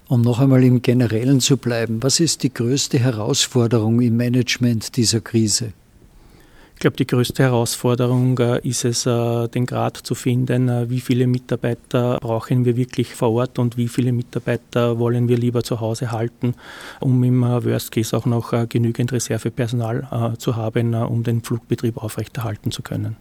Um 0.08 0.22
noch 0.22 0.40
einmal 0.40 0.64
im 0.64 0.84
Generellen 0.84 1.40
zu 1.40 1.58
bleiben, 1.58 2.04
was 2.04 2.20
ist 2.20 2.44
die 2.44 2.54
größte 2.54 3.00
Herausforderung 3.00 4.02
im 4.02 4.16
Management 4.18 4.98
dieser 4.98 5.20
Krise? 5.20 5.74
Ich 6.76 6.80
glaube, 6.80 6.96
die 6.98 7.08
größte 7.08 7.42
Herausforderung 7.42 8.38
äh, 8.38 8.60
ist 8.68 8.86
es, 8.86 9.08
äh, 9.08 9.48
den 9.48 9.66
Grad 9.66 9.98
zu 9.98 10.14
finden, 10.14 10.70
äh, 10.70 10.90
wie 10.92 11.00
viele 11.00 11.26
Mitarbeiter 11.26 12.20
brauchen 12.22 12.66
wir 12.66 12.76
wirklich 12.76 13.16
vor 13.16 13.32
Ort 13.32 13.58
und 13.58 13.78
wie 13.78 13.88
viele 13.88 14.12
Mitarbeiter 14.12 15.00
wollen 15.00 15.28
wir 15.28 15.38
lieber 15.38 15.64
zu 15.64 15.80
Hause 15.80 16.12
halten, 16.12 16.54
um 17.00 17.24
im 17.24 17.42
Worst 17.42 17.92
Case 17.92 18.16
auch 18.16 18.28
noch 18.28 18.54
genügend 18.70 19.12
Reservepersonal 19.12 20.36
zu 20.38 20.56
haben, 20.56 20.94
um 20.94 21.24
den 21.24 21.42
Flugbetrieb 21.42 21.98
aufrechterhalten 21.98 22.70
zu 22.70 22.84
können. 22.84 23.16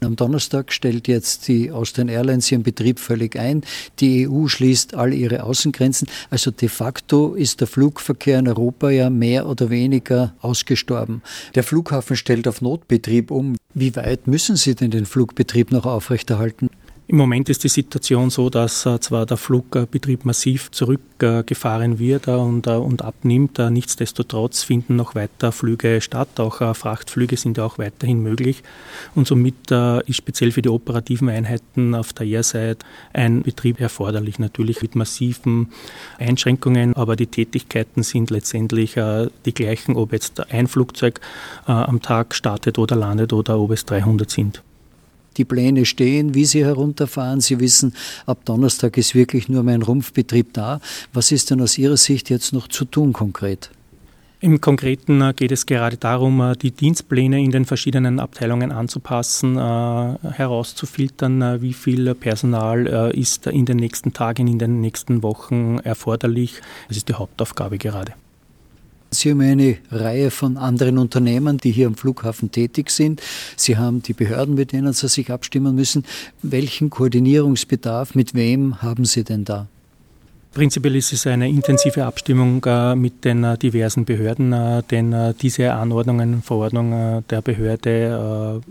Am 0.00 0.16
Donnerstag 0.16 0.72
stellt 0.72 1.08
jetzt 1.08 1.48
die 1.48 1.72
Austrian 1.72 2.08
Airlines 2.08 2.50
ihren 2.52 2.62
Betrieb 2.62 3.00
völlig 3.00 3.36
ein. 3.36 3.62
Die 4.00 4.28
EU 4.28 4.46
schließt 4.46 4.94
all 4.94 5.14
ihre 5.14 5.42
Außengrenzen. 5.44 6.08
Also 6.30 6.50
de 6.50 6.68
facto 6.68 7.34
ist 7.34 7.60
der 7.60 7.66
Flugverkehr 7.66 8.38
in 8.38 8.48
Europa 8.48 8.90
ja 8.90 9.10
mehr 9.10 9.48
oder 9.48 9.70
weniger 9.70 10.34
ausgestorben. 10.40 11.22
Der 11.54 11.62
Flughafen 11.62 12.16
stellt 12.16 12.46
auf 12.46 12.60
Notbetrieb 12.60 13.30
um. 13.30 13.56
Wie 13.74 13.94
weit 13.96 14.26
müssen 14.26 14.56
Sie 14.56 14.74
denn 14.74 14.90
den 14.90 15.06
Flugbetrieb 15.06 15.72
noch 15.72 15.86
aufrechterhalten? 15.86 16.70
Im 17.08 17.18
Moment 17.18 17.48
ist 17.48 17.62
die 17.62 17.68
Situation 17.68 18.30
so, 18.30 18.50
dass 18.50 18.84
äh, 18.84 18.98
zwar 18.98 19.26
der 19.26 19.36
Flugbetrieb 19.36 20.24
massiv 20.24 20.72
zurückgefahren 20.72 22.00
wird 22.00 22.26
äh, 22.26 22.32
und, 22.32 22.66
äh, 22.66 22.70
und 22.70 23.02
abnimmt, 23.02 23.58
nichtsdestotrotz 23.58 24.64
finden 24.64 24.96
noch 24.96 25.14
weiter 25.14 25.52
Flüge 25.52 26.00
statt. 26.00 26.40
Auch 26.40 26.74
Frachtflüge 26.74 27.36
sind 27.36 27.58
ja 27.58 27.64
auch 27.64 27.78
weiterhin 27.78 28.24
möglich. 28.24 28.64
Und 29.14 29.28
somit 29.28 29.70
ist 29.70 30.16
speziell 30.16 30.50
für 30.50 30.62
die 30.62 30.68
operativen 30.68 31.28
Einheiten 31.28 31.94
auf 31.94 32.12
der 32.12 32.26
Airseite 32.26 32.84
ein 33.12 33.42
Betrieb 33.42 33.80
erforderlich, 33.80 34.40
natürlich 34.40 34.82
mit 34.82 34.96
massiven 34.96 35.68
Einschränkungen, 36.18 36.94
aber 36.94 37.14
die 37.14 37.28
Tätigkeiten 37.28 38.02
sind 38.02 38.30
letztendlich 38.30 38.94
die 38.94 39.54
gleichen, 39.54 39.96
ob 39.96 40.12
jetzt 40.12 40.50
ein 40.50 40.66
Flugzeug 40.66 41.20
am 41.66 42.02
Tag 42.02 42.34
startet 42.34 42.78
oder 42.78 42.96
landet 42.96 43.32
oder 43.32 43.58
ob 43.58 43.70
es 43.70 43.84
300 43.84 44.30
sind 44.30 44.62
die 45.36 45.44
Pläne 45.44 45.84
stehen, 45.84 46.34
wie 46.34 46.44
sie 46.44 46.64
herunterfahren. 46.64 47.40
Sie 47.40 47.60
wissen, 47.60 47.94
ab 48.26 48.44
Donnerstag 48.44 48.96
ist 48.96 49.14
wirklich 49.14 49.48
nur 49.48 49.62
mein 49.62 49.82
Rumpfbetrieb 49.82 50.52
da. 50.52 50.80
Was 51.12 51.32
ist 51.32 51.50
denn 51.50 51.60
aus 51.60 51.78
Ihrer 51.78 51.96
Sicht 51.96 52.30
jetzt 52.30 52.52
noch 52.52 52.68
zu 52.68 52.84
tun 52.84 53.12
konkret? 53.12 53.70
Im 54.40 54.60
Konkreten 54.60 55.22
äh, 55.22 55.32
geht 55.34 55.50
es 55.50 55.64
gerade 55.64 55.96
darum, 55.96 56.40
äh, 56.42 56.56
die 56.56 56.70
Dienstpläne 56.70 57.42
in 57.42 57.50
den 57.50 57.64
verschiedenen 57.64 58.20
Abteilungen 58.20 58.70
anzupassen, 58.70 59.56
äh, 59.56 59.60
herauszufiltern, 59.60 61.62
wie 61.62 61.72
viel 61.72 62.14
Personal 62.14 62.86
ist 63.14 63.46
in 63.46 63.64
den 63.64 63.78
nächsten 63.78 64.12
Tagen, 64.12 64.46
in 64.46 64.58
den 64.58 64.80
nächsten 64.80 65.22
Wochen 65.22 65.78
erforderlich. 65.78 66.60
Das 66.88 66.98
ist 66.98 67.08
die 67.08 67.14
Hauptaufgabe 67.14 67.78
gerade. 67.78 68.12
Sie 69.16 69.30
haben 69.30 69.40
eine 69.40 69.78
Reihe 69.90 70.30
von 70.30 70.56
anderen 70.56 70.98
Unternehmen, 70.98 71.58
die 71.58 71.72
hier 71.72 71.86
am 71.86 71.96
Flughafen 71.96 72.50
tätig 72.52 72.90
sind. 72.90 73.22
Sie 73.56 73.76
haben 73.76 74.02
die 74.02 74.12
Behörden, 74.12 74.54
mit 74.54 74.72
denen 74.72 74.92
Sie 74.92 75.08
sich 75.08 75.30
abstimmen 75.30 75.74
müssen. 75.74 76.04
Welchen 76.42 76.90
Koordinierungsbedarf, 76.90 78.14
mit 78.14 78.34
wem 78.34 78.82
haben 78.82 79.04
Sie 79.04 79.24
denn 79.24 79.44
da? 79.44 79.68
Prinzipiell 80.56 80.96
ist 80.96 81.12
es 81.12 81.26
eine 81.26 81.50
intensive 81.50 82.06
Abstimmung 82.06 82.64
äh, 82.64 82.94
mit 82.94 83.26
den 83.26 83.44
äh, 83.44 83.58
diversen 83.58 84.06
Behörden, 84.06 84.54
äh, 84.54 84.82
denn 84.90 85.34
diese 85.38 85.74
Anordnungen, 85.74 86.40
Verordnungen 86.40 87.22
der 87.28 87.42
Behörde 87.42 88.62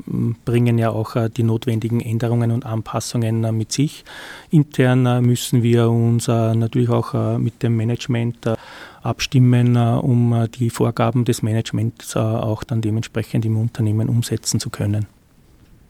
bringen 0.45 0.79
ja 0.79 0.89
auch 0.89 1.15
die 1.29 1.43
notwendigen 1.43 2.01
Änderungen 2.01 2.49
und 2.49 2.65
Anpassungen 2.65 3.55
mit 3.55 3.71
sich. 3.71 4.03
Intern 4.49 5.23
müssen 5.23 5.61
wir 5.61 5.87
uns 5.87 6.27
natürlich 6.27 6.89
auch 6.89 7.37
mit 7.37 7.61
dem 7.61 7.77
Management 7.77 8.37
abstimmen, 9.05 9.77
um 9.77 10.47
die 10.57 10.69
Vorgaben 10.69 11.25
des 11.25 11.43
Managements 11.43 12.15
auch 12.17 12.63
dann 12.63 12.81
dementsprechend 12.81 13.45
im 13.45 13.57
Unternehmen 13.57 14.09
umsetzen 14.09 14.59
zu 14.59 14.69
können. 14.69 15.05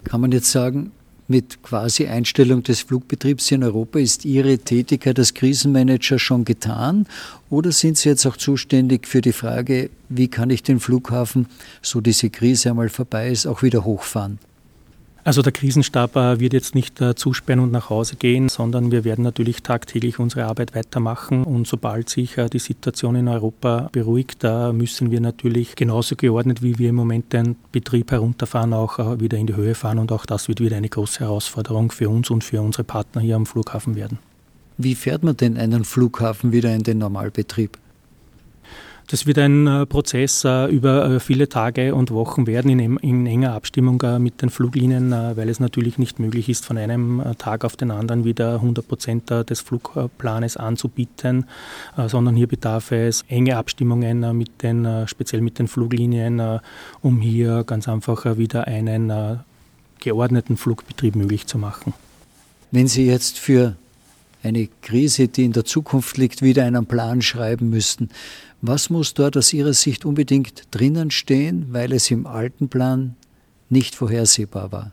Kann 0.04 0.22
man 0.22 0.32
jetzt 0.32 0.52
sagen, 0.52 0.92
mit 1.28 1.64
quasi 1.64 2.06
Einstellung 2.06 2.62
des 2.62 2.82
Flugbetriebs 2.82 3.50
in 3.50 3.64
Europa 3.64 3.98
ist 3.98 4.26
Ihre 4.26 4.60
Tätigkeit 4.60 5.18
als 5.18 5.34
Krisenmanager 5.34 6.20
schon 6.20 6.46
getan? 6.46 7.08
Oder 7.50 7.72
sind 7.72 7.98
Sie 7.98 8.10
jetzt 8.10 8.28
auch 8.28 8.38
zuständig 8.38 9.08
für 9.08 9.22
die 9.22 9.32
Frage, 9.32 9.90
wie 10.10 10.28
kann 10.28 10.52
ich 10.52 10.62
den 10.62 10.80
Flughafen, 10.80 11.48
so 11.82 12.00
diese 12.02 12.30
Krise 12.30 12.70
einmal 12.70 12.90
vorbei 12.90 13.30
ist, 13.30 13.48
auch 13.48 13.64
wieder 13.64 13.86
hochfahren? 13.86 14.38
Also 15.26 15.42
der 15.42 15.54
Krisenstab 15.54 16.16
äh, 16.16 16.40
wird 16.40 16.54
jetzt 16.54 16.76
nicht 16.76 17.02
äh, 17.02 17.16
zusperren 17.16 17.60
und 17.60 17.72
nach 17.72 17.90
Hause 17.90 18.16
gehen, 18.16 18.48
sondern 18.48 18.92
wir 18.92 19.04
werden 19.04 19.24
natürlich 19.24 19.64
tagtäglich 19.64 20.20
unsere 20.20 20.46
Arbeit 20.46 20.76
weitermachen. 20.76 21.44
Und 21.46 21.66
sobald 21.66 22.10
sich 22.10 22.38
äh, 22.38 22.48
die 22.48 22.60
Situation 22.60 23.16
in 23.16 23.28
Europa 23.28 23.90
beruhigt, 23.92 24.44
müssen 24.44 25.10
wir 25.10 25.22
natürlich 25.22 25.76
genauso 25.76 26.16
geordnet, 26.16 26.62
wie 26.62 26.78
wir 26.78 26.90
im 26.90 26.96
Moment 26.96 27.34
den 27.34 27.56
Betrieb 27.72 28.12
herunterfahren, 28.12 28.74
auch 28.74 29.20
wieder 29.20 29.40
in 29.40 29.48
die 29.48 29.56
Höhe 29.56 29.74
fahren. 29.74 29.98
Und 29.98 30.12
auch 30.12 30.28
das 30.28 30.48
wird 30.48 30.60
wieder 30.60 30.78
eine 30.78 30.90
große 30.90 31.22
Herausforderung 31.22 31.92
für 31.92 32.08
uns 32.08 32.30
und 32.30 32.44
für 32.44 32.62
unsere 32.62 32.84
Partner 32.84 33.20
hier 33.20 33.36
am 33.36 33.48
Flughafen 33.48 33.96
werden. 33.96 34.20
Wie 34.78 34.94
fährt 34.94 35.24
man 35.24 35.36
denn 35.36 35.58
einen 35.58 35.86
Flughafen 35.86 36.52
wieder 36.52 36.76
in 36.76 36.84
den 36.84 37.00
Normalbetrieb? 37.00 37.80
Das 39.08 39.28
wird 39.28 39.38
ein 39.38 39.68
äh, 39.68 39.86
Prozess 39.86 40.44
äh, 40.46 40.66
über 40.66 41.06
äh, 41.06 41.20
viele 41.20 41.48
Tage 41.48 41.94
und 41.94 42.10
Wochen 42.10 42.48
werden 42.48 42.80
in, 42.80 43.28
enger 43.28 43.54
Abstimmung 43.54 44.02
mit 44.20 44.42
den 44.42 44.50
Fluglinien, 44.50 45.12
weil 45.12 45.50
es 45.50 45.60
natürlich 45.60 45.98
nicht 45.98 46.20
möglich 46.20 46.50
ist, 46.50 46.66
von 46.66 46.78
einem 46.78 47.24
Tag 47.38 47.64
auf 47.64 47.76
den 47.76 47.92
anderen 47.92 48.24
wieder 48.24 48.56
100 48.56 48.88
Prozent 48.88 49.30
des 49.30 49.62
Flugplanes 49.62 50.58
anzubieten, 50.58 51.46
sondern 52.08 52.36
hier 52.36 52.48
bedarf 52.48 52.92
es 52.92 53.24
enge 53.28 53.58
Abstimmungen 53.58 54.38
mit 54.38 54.64
den, 54.64 55.08
speziell 55.08 55.42
mit 55.42 55.60
den 55.60 55.68
Fluglinien, 55.68 56.60
um 57.02 57.22
hier 57.22 57.64
ganz 57.64 57.88
einfach 57.88 58.38
wieder 58.38 58.68
einen 58.68 59.40
geordneten 60.00 60.58
Flugbetrieb 60.58 61.16
möglich 61.16 61.48
zu 61.48 61.58
machen. 61.58 61.94
Wenn 62.72 62.88
Sie 62.88 63.06
jetzt 63.06 63.40
für 63.40 63.76
eine 64.46 64.70
Krise, 64.82 65.28
die 65.28 65.44
in 65.44 65.52
der 65.52 65.66
Zukunft 65.66 66.18
liegt, 66.18 66.42
wieder 66.42 66.66
einen 66.66 66.86
Plan 66.86 67.22
schreiben 67.22 67.70
müssten. 67.70 68.10
Was 68.62 68.90
muss 68.90 69.14
dort 69.14 69.36
aus 69.36 69.52
Ihrer 69.52 69.74
Sicht 69.74 70.06
unbedingt 70.06 70.64
drinnen 70.72 71.12
stehen, 71.12 71.68
weil 71.70 71.92
es 71.92 72.10
im 72.12 72.28
alten 72.28 72.70
Plan 72.70 73.16
nicht 73.70 73.96
vorhersehbar 73.96 74.72
war? 74.72 74.92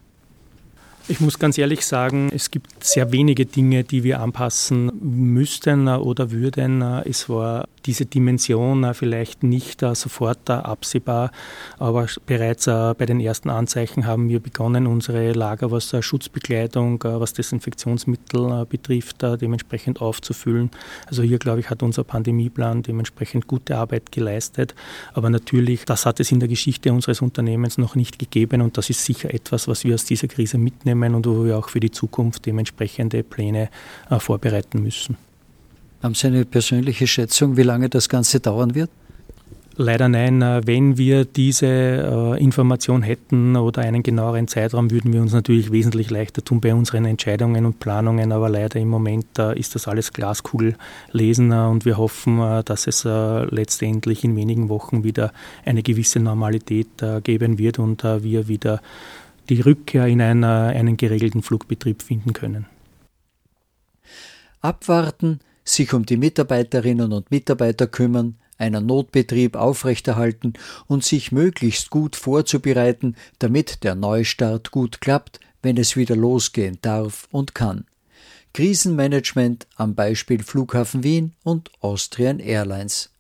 Ich 1.09 1.21
muss 1.21 1.38
ganz 1.38 1.59
ehrlich 1.59 1.85
sagen, 1.85 2.31
es 2.33 2.51
gibt 2.51 2.85
sehr 2.85 3.11
wenige 3.11 3.45
Dinge, 3.45 3.83
die 3.83 4.05
wir 4.05 4.21
anpassen 4.21 4.93
müssten 5.01 5.88
oder 5.88 6.31
würden. 6.31 6.81
Es 6.81 7.29
war 7.29 7.67
diese 7.85 8.07
Dimension 8.07 8.95
vielleicht 8.95 9.43
nicht 9.43 9.81
sofort 9.95 10.49
absehbar, 10.49 11.33
aber 11.79 12.07
bereits 12.25 12.67
bei 12.67 13.05
den 13.05 13.19
ersten 13.19 13.51
Anzeichen 13.51 14.07
haben 14.07 14.29
wir 14.29 14.38
begonnen, 14.38 14.87
unsere 14.87 15.33
Lager, 15.33 15.73
was 15.73 15.93
Schutzbekleidung, 16.01 17.03
was 17.03 17.33
Desinfektionsmittel 17.33 18.65
betrifft, 18.67 19.23
dementsprechend 19.23 20.01
aufzufüllen. 20.01 20.71
Also 21.07 21.25
hier, 21.25 21.38
glaube 21.38 21.59
ich, 21.59 21.69
hat 21.69 21.83
unser 21.83 22.05
Pandemieplan 22.05 22.85
dementsprechend 22.85 23.49
gute 23.49 23.77
Arbeit 23.77 24.12
geleistet. 24.12 24.77
Aber 25.15 25.31
natürlich, 25.31 25.85
das 25.85 26.07
hat 26.07 26.21
es 26.21 26.31
in 26.31 26.38
der 26.38 26.49
Geschichte 26.49 26.93
unseres 26.93 27.21
Unternehmens 27.21 27.77
noch 27.77 27.97
nicht 27.97 28.21
gegeben 28.21 28.62
und 28.62 28.79
das 28.79 28.88
ist 28.88 29.05
sicher 29.05 29.35
etwas, 29.35 29.67
was 29.67 29.83
wir 29.83 29.95
aus 29.95 30.05
dieser 30.05 30.29
Krise 30.29 30.59
mitnehmen 30.59 30.92
mitnehmen 30.95 31.15
und 31.15 31.27
wo 31.27 31.45
wir 31.45 31.59
auch 31.59 31.69
für 31.69 31.81
die 31.81 31.91
Zukunft 31.91 32.47
dementsprechende 32.47 33.23
Pläne 33.23 33.69
äh, 34.11 34.19
vorbereiten 34.19 34.83
müssen. 34.83 35.17
Haben 36.03 36.15
Sie 36.15 36.27
eine 36.27 36.45
persönliche 36.45 37.07
Schätzung, 37.07 37.57
wie 37.57 37.63
lange 37.63 37.89
das 37.89 38.09
Ganze 38.09 38.41
dauern 38.41 38.75
wird? 38.75 38.91
Leider 39.77 40.07
nein. 40.09 40.43
Äh, 40.43 40.61
wenn 40.67 40.99
wir 40.99 41.25
diese 41.25 41.67
äh, 41.67 42.45
Information 42.45 43.03
hätten 43.03 43.57
oder 43.57 43.81
einen 43.83 44.03
genaueren 44.03 44.47
Zeitraum, 44.47 44.91
würden 44.91 45.15
wir 45.15 45.23
uns 45.23 45.33
natürlich 45.33 45.73
wesentlich 45.73 46.11
leichter 46.11 46.45
tun 46.45 46.61
bei 46.61 46.75
unseren 46.75 47.07
Entscheidungen 47.07 47.65
und 47.65 47.81
Planungen. 47.81 48.33
Aber 48.33 48.51
leider 48.51 48.79
im 48.81 48.89
Moment 48.89 49.39
ist 49.55 49.75
das 49.75 49.89
alles 49.89 50.13
Glaskugel 50.13 50.75
lesen 51.13 51.53
und 51.53 51.87
wir 51.87 51.97
hoffen, 51.97 52.63
dass 52.65 52.87
es 52.87 53.05
letztendlich 53.05 54.25
in 54.25 54.37
wenigen 54.37 54.69
Wochen 54.69 55.05
wieder 55.05 55.33
eine 55.65 55.83
gewisse 55.83 56.21
Normalität 56.21 56.89
geben 57.25 57.59
wird 57.59 57.79
und 57.79 58.05
wir 58.05 58.49
wieder 58.49 58.81
die 59.49 59.61
Rückkehr 59.61 60.07
in 60.07 60.21
einer, 60.21 60.69
einen 60.69 60.97
geregelten 60.97 61.43
Flugbetrieb 61.43 62.03
finden 62.03 62.33
können. 62.33 62.67
Abwarten, 64.61 65.41
sich 65.65 65.93
um 65.93 66.07
die 66.07 66.17
Mitarbeiterinnen 66.17 67.13
und 67.13 67.31
Mitarbeiter 67.31 67.87
kümmern, 67.87 68.37
einen 68.59 68.87
Notbetrieb 68.87 69.57
aufrechterhalten 69.57 70.53
und 70.87 71.05
sich 71.05 71.33
möglichst 71.33 71.91
gut 71.91 72.15
vorzubereiten, 72.15 73.17
damit 73.41 73.83
der 73.83 73.95
Neustart 73.97 74.71
gut 74.71 75.01
klappt, 75.01 75.41
wenn 75.63 75.77
es 75.77 75.97
wieder 75.97 76.15
losgehen 76.17 76.79
darf 76.81 77.29
und 77.33 77.55
kann. 77.55 77.87
Krisenmanagement 78.55 79.67
am 79.77 79.95
Beispiel 79.95 80.43
Flughafen 80.43 81.03
Wien 81.03 81.33
und 81.43 81.71
Austrian 81.81 82.39
Airlines. 82.39 83.11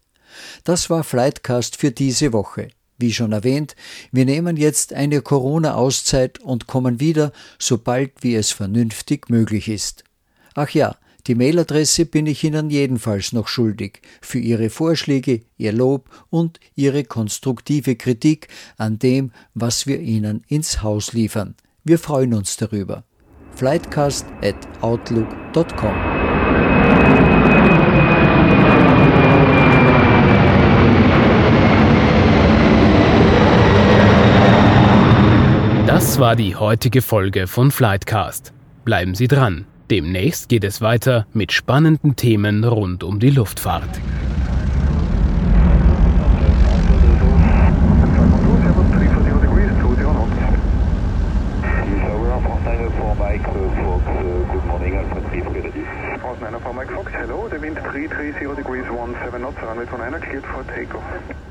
Das 0.64 0.90
war 0.90 1.04
Flightcast 1.04 1.76
für 1.76 1.90
diese 1.90 2.32
Woche. 2.32 2.68
Wie 3.02 3.12
schon 3.12 3.32
erwähnt, 3.32 3.74
wir 4.12 4.24
nehmen 4.24 4.56
jetzt 4.56 4.92
eine 4.92 5.22
Corona-Auszeit 5.22 6.38
und 6.38 6.68
kommen 6.68 7.00
wieder, 7.00 7.32
sobald 7.58 8.22
wie 8.22 8.36
es 8.36 8.52
vernünftig 8.52 9.28
möglich 9.28 9.68
ist. 9.68 10.04
Ach 10.54 10.70
ja, 10.70 10.94
die 11.26 11.34
Mailadresse 11.34 12.06
bin 12.06 12.28
ich 12.28 12.44
Ihnen 12.44 12.70
jedenfalls 12.70 13.32
noch 13.32 13.48
schuldig 13.48 14.02
für 14.20 14.38
Ihre 14.38 14.70
Vorschläge, 14.70 15.42
Ihr 15.56 15.72
Lob 15.72 16.08
und 16.30 16.60
Ihre 16.76 17.02
konstruktive 17.02 17.96
Kritik 17.96 18.46
an 18.76 19.00
dem, 19.00 19.32
was 19.52 19.88
wir 19.88 19.98
Ihnen 19.98 20.44
ins 20.46 20.84
Haus 20.84 21.12
liefern. 21.12 21.56
Wir 21.82 21.98
freuen 21.98 22.34
uns 22.34 22.56
darüber. 22.56 23.02
flightcast 23.56 24.26
at 24.42 24.56
outlook.com 24.80 26.21
Das 36.12 36.20
war 36.20 36.36
die 36.36 36.56
heutige 36.56 37.00
Folge 37.00 37.46
von 37.46 37.70
Flightcast. 37.70 38.52
Bleiben 38.84 39.14
Sie 39.14 39.28
dran. 39.28 39.64
Demnächst 39.90 40.50
geht 40.50 40.62
es 40.62 40.82
weiter 40.82 41.26
mit 41.32 41.52
spannenden 41.52 42.16
Themen 42.16 42.64
rund 42.64 43.02
um 43.02 43.18
die 43.18 43.30
Luftfahrt. 43.30 43.88
Fox, 56.94 57.12
hello, 57.12 57.48
the 57.48 57.58
wind 57.58 57.78
330 57.78 58.54
degrees 58.56 58.84
17 58.84 59.40
knots, 59.40 59.56
runway 59.62 59.86
29 59.86 60.20
cleared 60.20 60.44
for 60.44 60.62
takeoff. 60.74 61.41